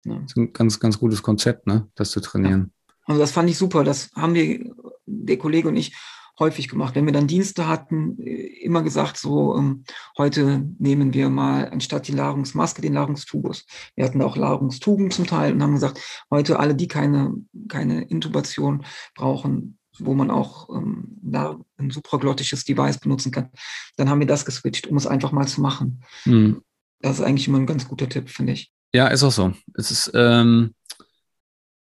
[0.06, 0.16] Ja.
[0.16, 1.88] Das ist ein ganz, ganz gutes Konzept, ne?
[1.96, 2.72] das zu trainieren.
[2.88, 2.94] Ja.
[3.06, 3.84] Also das fand ich super.
[3.84, 4.74] Das haben wir,
[5.06, 5.94] der Kollege und ich,
[6.40, 6.96] häufig gemacht.
[6.96, 9.84] Wenn wir dann Dienste hatten, äh, immer gesagt, so ähm,
[10.18, 13.66] heute nehmen wir mal anstatt die Ladungsmaske den Ladungstubus.
[13.96, 16.00] Wir hatten auch Ladungstuben zum Teil und haben gesagt,
[16.32, 17.34] heute alle, die keine,
[17.68, 23.50] keine Intubation brauchen, wo man auch ähm, da ein supraglottisches Device benutzen kann.
[23.96, 26.04] Dann haben wir das geswitcht, um es einfach mal zu machen.
[26.26, 26.62] Mhm.
[27.00, 28.72] Das ist eigentlich immer ein ganz guter Tipp, finde ich.
[28.94, 29.54] Ja, ist auch so.
[29.76, 30.74] Es ist, ähm,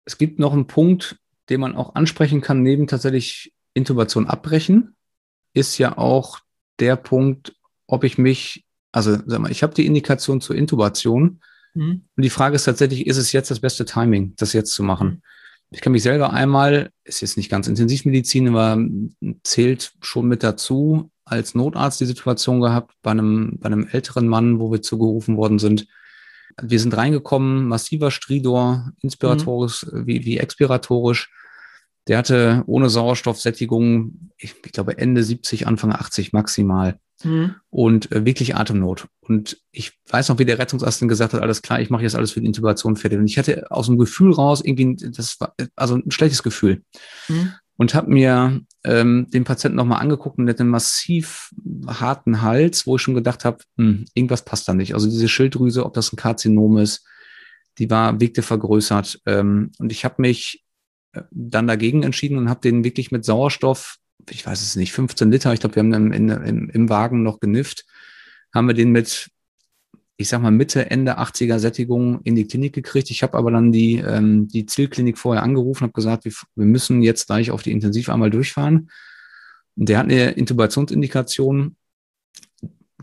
[0.05, 4.97] es gibt noch einen Punkt, den man auch ansprechen kann, neben tatsächlich Intubation abbrechen,
[5.55, 6.41] ist ja auch
[6.79, 7.55] der Punkt,
[7.87, 11.41] ob ich mich, also sag mal, ich habe die Indikation zur Intubation
[11.75, 12.05] mhm.
[12.17, 15.23] und die Frage ist tatsächlich, ist es jetzt das beste Timing, das jetzt zu machen?
[15.71, 18.83] Ich kann mich selber einmal, ist jetzt nicht ganz Intensivmedizin, aber
[19.43, 24.61] zählt schon mit dazu, als Notarzt die Situation gehabt bei einem, bei einem älteren Mann,
[24.61, 25.87] wo wir zugerufen worden sind.
[26.61, 30.07] Wir sind reingekommen, massiver Stridor, inspiratorisch mhm.
[30.07, 31.31] wie, wie expiratorisch.
[32.09, 36.99] Der hatte ohne Sauerstoffsättigung, ich, ich glaube Ende 70, Anfang 80 maximal.
[37.25, 37.57] Mhm.
[37.71, 39.09] Und äh, wirklich Atemnot.
[39.21, 42.33] Und ich weiß noch, wie der Rettungsassistent gesagt hat, alles klar, ich mache jetzt alles
[42.33, 43.19] für die Intubation fertig.
[43.19, 46.83] Und ich hatte aus dem Gefühl raus irgendwie, das war also ein schlechtes Gefühl.
[47.29, 47.53] Mhm.
[47.77, 51.55] Und habe mir ähm, den Patienten nochmal angeguckt und der hatte einen massiv
[51.87, 54.95] harten Hals, wo ich schon gedacht habe, hm, irgendwas passt da nicht.
[54.95, 57.07] Also diese Schilddrüse, ob das ein Karzinom ist,
[57.79, 59.21] die war, wirkte vergrößert.
[59.27, 60.65] Ähm, und ich habe mich
[61.13, 63.99] äh, dann dagegen entschieden und habe den wirklich mit Sauerstoff
[64.31, 67.23] ich weiß es nicht, 15 Liter, ich glaube, wir haben dann in, in, im Wagen
[67.23, 67.85] noch genifft,
[68.55, 69.31] haben wir den mit,
[70.17, 73.11] ich sag mal, Mitte, Ende 80er Sättigung in die Klinik gekriegt.
[73.11, 77.03] Ich habe aber dann die, ähm, die Zielklinik vorher angerufen, habe gesagt, wir, wir müssen
[77.03, 78.91] jetzt gleich auf die Intensiv einmal durchfahren.
[79.77, 81.77] Und der hat eine Intubationsindikation,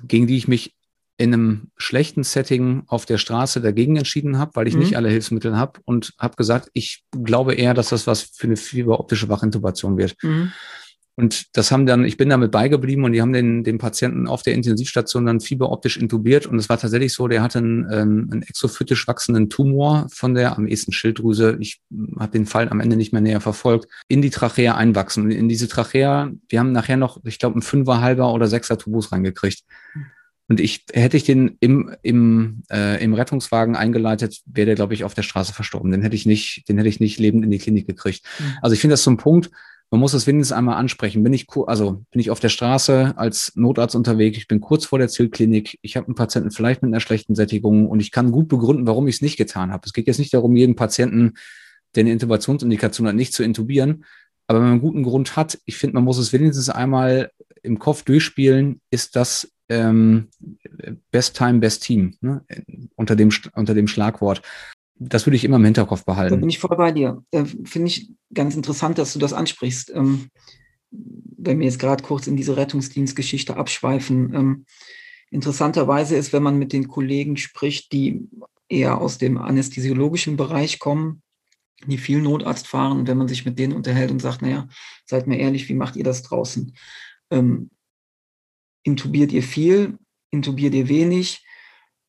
[0.04, 0.76] gegen die ich mich
[1.18, 4.82] in einem schlechten Setting auf der Straße dagegen entschieden habe, weil ich mhm.
[4.82, 8.58] nicht alle Hilfsmittel habe und habe gesagt, ich glaube eher, dass das was für eine
[8.58, 10.18] fieberoptische Wachintubation wird.
[10.22, 10.52] Mhm.
[11.18, 14.44] Und das haben dann, ich bin damit beigeblieben und die haben den, den Patienten auf
[14.44, 16.46] der Intensivstation dann fieberoptisch intubiert.
[16.46, 20.58] Und es war tatsächlich so, der hatte einen, ähm, einen exophytisch wachsenden Tumor von der
[20.58, 21.58] am ehesten Schilddrüse.
[21.62, 21.80] Ich
[22.20, 25.24] habe den Fall am Ende nicht mehr näher verfolgt, in die Trachea einwachsen.
[25.24, 28.78] Und in diese Trachea, wir haben nachher noch, ich glaube, ein Fünfer, halber oder Sechser
[28.78, 29.64] Tubus reingekriegt.
[30.48, 35.04] Und ich hätte ich den im, im, äh, im Rettungswagen eingeleitet, wäre der, glaube ich,
[35.04, 35.92] auf der Straße verstorben.
[35.92, 38.24] Den hätte ich nicht, den hätte ich nicht lebend in die Klinik gekriegt.
[38.40, 38.58] Mhm.
[38.62, 39.50] Also ich finde das so ein Punkt,
[39.96, 41.24] man muss das wenigstens einmal ansprechen.
[41.24, 45.00] Bin ich, also bin ich auf der Straße als Notarzt unterwegs, ich bin kurz vor
[45.00, 48.50] der Zielklinik, ich habe einen Patienten vielleicht mit einer schlechten Sättigung und ich kann gut
[48.50, 49.84] begründen, warum ich es nicht getan habe.
[49.86, 51.36] Es geht jetzt nicht darum, jeden Patienten,
[51.96, 54.04] der eine Intubationsindikation hat, nicht zu intubieren.
[54.48, 57.32] Aber wenn man einen guten Grund hat, ich finde, man muss es wenigstens einmal
[57.64, 60.28] im Kopf durchspielen, ist das ähm,
[61.10, 62.44] Best Time, Best Team, ne?
[62.96, 64.42] unter, dem, unter dem Schlagwort
[64.98, 66.36] das würde ich immer im Hinterkopf behalten.
[66.36, 67.24] Da bin ich voll bei dir.
[67.32, 69.92] Äh, Finde ich ganz interessant, dass du das ansprichst.
[69.94, 70.30] Ähm,
[70.92, 74.34] wenn wir jetzt gerade kurz in diese Rettungsdienstgeschichte abschweifen.
[74.34, 74.66] Ähm,
[75.30, 78.28] interessanterweise ist, wenn man mit den Kollegen spricht, die
[78.70, 81.22] eher aus dem anästhesiologischen Bereich kommen,
[81.86, 84.68] die viel Notarzt fahren, wenn man sich mit denen unterhält und sagt, naja,
[85.06, 86.76] seid mir ehrlich, wie macht ihr das draußen?
[87.30, 87.70] Ähm,
[88.84, 89.98] intubiert ihr viel?
[90.32, 91.46] Intubiert ihr wenig?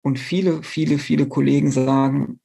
[0.03, 2.41] Und viele, viele, viele Kollegen sagen,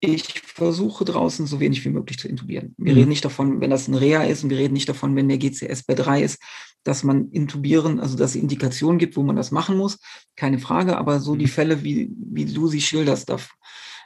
[0.00, 2.74] ich versuche draußen so wenig wie möglich zu intubieren.
[2.78, 2.98] Wir mhm.
[2.98, 5.38] reden nicht davon, wenn das ein Reha ist und wir reden nicht davon, wenn der
[5.38, 6.40] GCS bei drei ist,
[6.84, 9.98] dass man intubieren, also dass es Indikationen gibt, wo man das machen muss.
[10.36, 11.50] Keine Frage, aber so die mhm.
[11.50, 13.50] Fälle, wie, wie du sie schilderst, darf,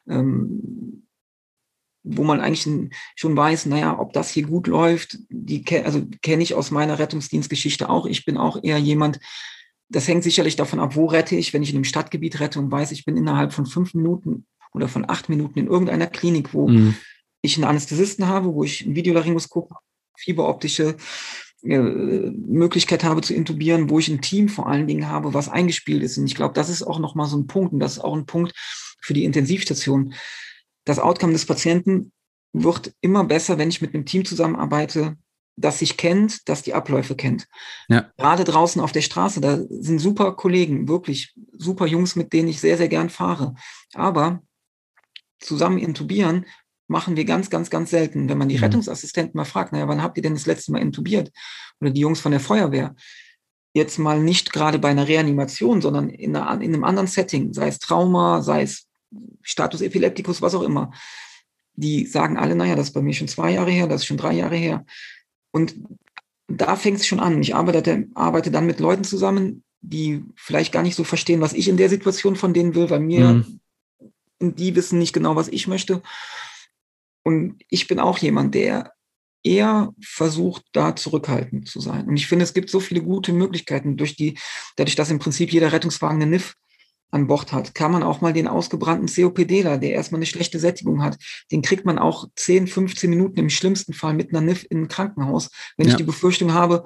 [0.08, 1.06] ähm,
[2.04, 6.54] wo man eigentlich schon weiß, naja, ob das hier gut läuft, die also kenne ich
[6.54, 8.06] aus meiner Rettungsdienstgeschichte auch.
[8.06, 9.20] Ich bin auch eher jemand,
[9.88, 11.52] das hängt sicherlich davon ab, wo rette ich.
[11.52, 14.88] Wenn ich in einem Stadtgebiet rette und weiß, ich bin innerhalb von fünf Minuten oder
[14.88, 16.94] von acht Minuten in irgendeiner Klinik, wo mhm.
[17.42, 19.70] ich einen Anästhesisten habe, wo ich ein Videolaryngoskop,
[20.16, 20.96] fieberoptische
[21.62, 26.02] äh, Möglichkeit habe zu intubieren, wo ich ein Team vor allen Dingen habe, was eingespielt
[26.02, 26.18] ist.
[26.18, 28.26] Und ich glaube, das ist auch nochmal so ein Punkt und das ist auch ein
[28.26, 28.52] Punkt
[29.00, 30.14] für die Intensivstation.
[30.84, 32.12] Das Outcome des Patienten
[32.52, 35.16] wird immer besser, wenn ich mit einem Team zusammenarbeite,
[35.56, 37.46] das sich kennt, das die Abläufe kennt.
[37.88, 38.10] Ja.
[38.16, 42.60] Gerade draußen auf der Straße, da sind super Kollegen, wirklich super Jungs, mit denen ich
[42.60, 43.54] sehr, sehr gern fahre.
[43.94, 44.42] Aber
[45.42, 46.46] zusammen intubieren,
[46.88, 48.28] machen wir ganz, ganz, ganz selten.
[48.28, 48.64] Wenn man die mhm.
[48.64, 51.32] Rettungsassistenten mal fragt, naja, wann habt ihr denn das letzte Mal intubiert?
[51.80, 52.94] Oder die Jungs von der Feuerwehr.
[53.74, 57.68] Jetzt mal nicht gerade bei einer Reanimation, sondern in, einer, in einem anderen Setting, sei
[57.68, 58.86] es Trauma, sei es
[59.40, 60.92] Status Epilepticus, was auch immer.
[61.74, 64.18] Die sagen alle, naja, das ist bei mir schon zwei Jahre her, das ist schon
[64.18, 64.84] drei Jahre her.
[65.52, 65.74] Und
[66.48, 67.40] da fängt es schon an.
[67.40, 71.68] Ich arbeite, arbeite dann mit Leuten zusammen, die vielleicht gar nicht so verstehen, was ich
[71.68, 73.61] in der Situation von denen will, weil mir mhm
[74.42, 76.02] die wissen nicht genau, was ich möchte.
[77.24, 78.92] Und ich bin auch jemand, der
[79.44, 82.06] eher versucht, da zurückhaltend zu sein.
[82.06, 84.38] Und ich finde, es gibt so viele gute Möglichkeiten, durch die,
[84.76, 86.54] dadurch, dass im Prinzip jeder Rettungswagen eine NIF
[87.10, 91.02] an Bord hat, kann man auch mal den ausgebrannten COPDler, der erstmal eine schlechte Sättigung
[91.02, 91.18] hat,
[91.50, 94.88] den kriegt man auch 10, 15 Minuten im schlimmsten Fall mit einer NIF in ein
[94.88, 95.50] Krankenhaus.
[95.76, 95.92] Wenn ja.
[95.92, 96.84] ich die Befürchtung habe,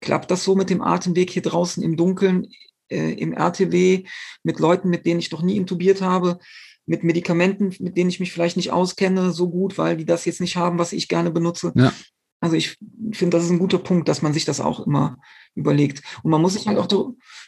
[0.00, 2.48] klappt das so mit dem Atemweg hier draußen im Dunkeln?
[2.92, 4.04] Äh, im RTW
[4.42, 6.38] mit Leuten, mit denen ich noch nie intubiert habe,
[6.86, 10.40] mit Medikamenten, mit denen ich mich vielleicht nicht auskenne, so gut, weil die das jetzt
[10.40, 11.72] nicht haben, was ich gerne benutze.
[11.74, 11.92] Ja.
[12.42, 12.76] Also ich
[13.12, 15.16] finde, das ist ein guter Punkt, dass man sich das auch immer
[15.54, 16.02] überlegt.
[16.24, 16.88] Und man muss sich halt auch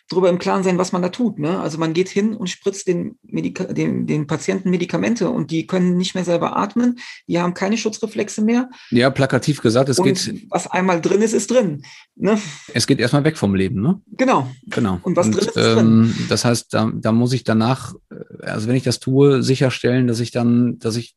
[0.08, 1.40] darüber im Klaren sein, was man da tut.
[1.40, 1.58] Ne?
[1.58, 5.96] Also man geht hin und spritzt den, Medika den, den Patienten Medikamente und die können
[5.96, 8.70] nicht mehr selber atmen, die haben keine Schutzreflexe mehr.
[8.90, 10.46] Ja, plakativ gesagt, es und geht.
[10.48, 11.82] Was einmal drin ist, ist drin.
[12.14, 12.38] Ne?
[12.72, 14.00] Es geht erstmal weg vom Leben, ne?
[14.12, 14.48] Genau.
[14.66, 15.00] Genau.
[15.02, 16.14] Und was und, drin ist, ist ähm, drin.
[16.28, 20.20] Das heißt, da, da muss ich danach, äh, also wenn ich das tue, sicherstellen, dass
[20.20, 21.16] ich dann, dass ich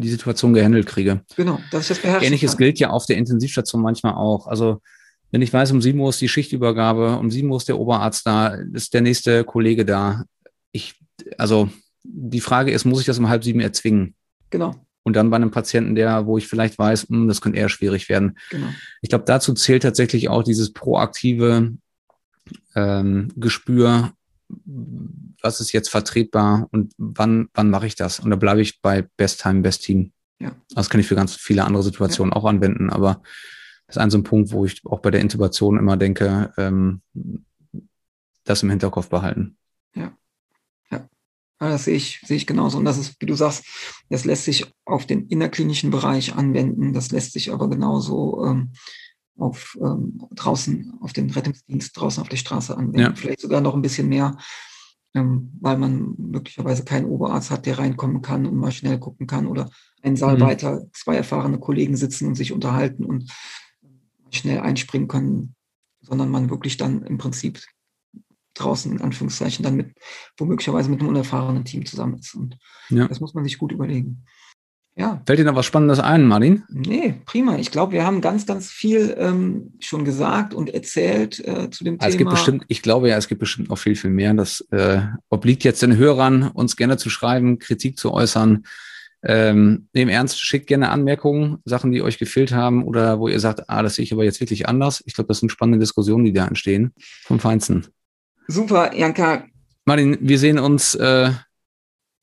[0.00, 1.22] die Situation gehandelt kriege.
[1.36, 2.26] Genau, dass ich das beherrsche.
[2.26, 2.58] Ähnliches kann.
[2.58, 4.46] gilt ja auf der Intensivstation manchmal auch.
[4.46, 4.80] Also
[5.30, 8.26] wenn ich weiß, um sieben Uhr ist die Schichtübergabe, um sieben Uhr ist der Oberarzt
[8.26, 10.24] da, ist der nächste Kollege da.
[10.72, 10.94] Ich,
[11.38, 11.68] also
[12.04, 14.14] die Frage ist, muss ich das um halb sieben erzwingen?
[14.50, 14.74] Genau.
[15.02, 17.68] Und dann bei einem Patienten, der, wo ich vielleicht weiß, mh, hm, das könnte eher
[17.68, 18.38] schwierig werden.
[18.50, 18.66] Genau.
[19.02, 21.76] Ich glaube, dazu zählt tatsächlich auch dieses proaktive
[22.74, 24.12] ähm, Gespür,
[25.42, 28.20] was ist jetzt vertretbar und wann, wann mache ich das?
[28.20, 30.12] Und da bleibe ich bei Best Time, Best Team.
[30.38, 30.52] Ja.
[30.74, 32.36] Das kann ich für ganz viele andere Situationen ja.
[32.36, 33.22] auch anwenden, aber
[33.86, 37.02] das ist ein so ein Punkt, wo ich auch bei der Intubation immer denke, ähm,
[38.44, 39.56] das im Hinterkopf behalten.
[39.94, 40.16] Ja.
[40.90, 41.08] Ja.
[41.58, 42.78] Das sehe ich, sehe ich genauso.
[42.78, 43.64] Und das ist, wie du sagst,
[44.08, 46.92] das lässt sich auf den innerklinischen Bereich anwenden.
[46.92, 48.72] Das lässt sich aber genauso ähm,
[49.38, 52.98] auf ähm, draußen, auf den Rettungsdienst draußen auf der Straße anwenden.
[52.98, 53.14] Ja.
[53.14, 54.36] Vielleicht sogar noch ein bisschen mehr,
[55.60, 59.70] weil man möglicherweise keinen Oberarzt hat, der reinkommen kann und mal schnell gucken kann oder
[60.02, 60.42] einen Saal mhm.
[60.42, 63.30] weiter zwei erfahrene Kollegen sitzen und sich unterhalten und
[64.30, 65.54] schnell einspringen können,
[66.00, 67.60] sondern man wirklich dann im Prinzip
[68.54, 69.94] draußen in Anführungszeichen dann mit,
[70.38, 72.34] womöglicherweise mit einem unerfahrenen Team zusammen ist.
[72.34, 72.58] Und
[72.88, 73.06] ja.
[73.06, 74.24] das muss man sich gut überlegen.
[74.98, 75.20] Ja.
[75.26, 76.64] Fällt dir noch was Spannendes ein, Martin?
[76.70, 77.58] Nee, prima.
[77.58, 82.00] Ich glaube, wir haben ganz, ganz viel ähm, schon gesagt und erzählt äh, zu dem
[82.00, 82.08] also Thema.
[82.08, 84.32] Es gibt bestimmt, ich glaube ja, es gibt bestimmt noch viel, viel mehr.
[84.32, 88.64] Das äh, obliegt jetzt den Hörern, uns gerne zu schreiben, Kritik zu äußern.
[89.22, 93.68] Ähm, Im Ernst, schickt gerne Anmerkungen, Sachen, die euch gefehlt haben oder wo ihr sagt,
[93.68, 95.02] ah, das sehe ich aber jetzt wirklich anders.
[95.04, 96.94] Ich glaube, das sind spannende Diskussionen, die da entstehen.
[96.96, 97.86] Vom Feinsten.
[98.48, 99.44] Super, Janka.
[99.84, 101.32] Martin, wir sehen uns äh,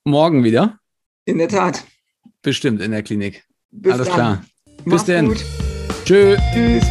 [0.05, 0.79] morgen wieder.
[1.25, 1.83] In der Tat.
[2.43, 3.45] Bestimmt in der Klinik.
[3.71, 4.15] Bis Alles dann.
[4.15, 4.43] klar.
[4.83, 5.33] Bis dann.
[6.03, 6.35] Tschö.
[6.53, 6.83] Tschüss.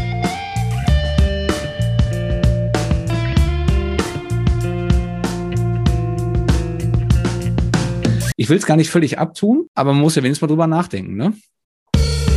[8.36, 11.16] Ich will es gar nicht völlig abtun, aber man muss ja wenigstens mal drüber nachdenken,
[11.16, 11.34] ne?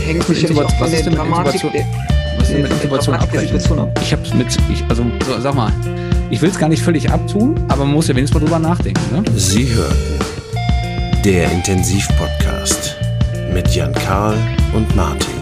[0.05, 1.73] Hängt sicherlich auch was ist denn mit Intubation?
[1.73, 3.59] Was ist denn mit Intubation abbrechen?
[4.01, 5.71] Ich hab's mit, ich, also so, sag mal,
[6.29, 9.15] ich will es gar nicht völlig abtun, aber man muss ja wenigstens mal drüber nachdenken,
[9.15, 9.23] ne?
[9.35, 10.35] Sie hörten
[11.25, 12.94] der Intensivpodcast
[13.55, 14.37] mit Jan Karl
[14.73, 15.41] und Martin.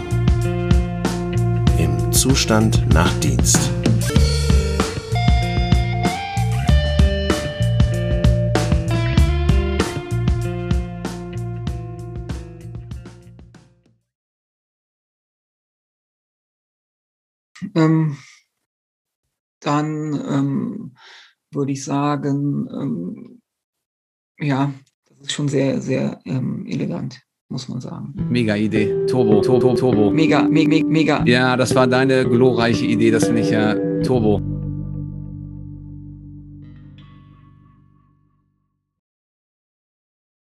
[1.80, 3.72] Im Zustand nach Dienst.
[17.74, 18.16] Ähm,
[19.58, 20.96] dann ähm,
[21.50, 23.42] würde ich sagen, ähm,
[24.38, 24.72] ja,
[25.08, 27.20] das ist schon sehr, sehr ähm, elegant
[27.54, 28.12] muss man sagen.
[28.28, 29.06] Mega Idee.
[29.06, 30.10] Turbo, Turbo, Turbo.
[30.10, 31.22] Mega, mega, mega.
[31.24, 34.40] Ja, das war deine glorreiche Idee, das finde ich ja Turbo.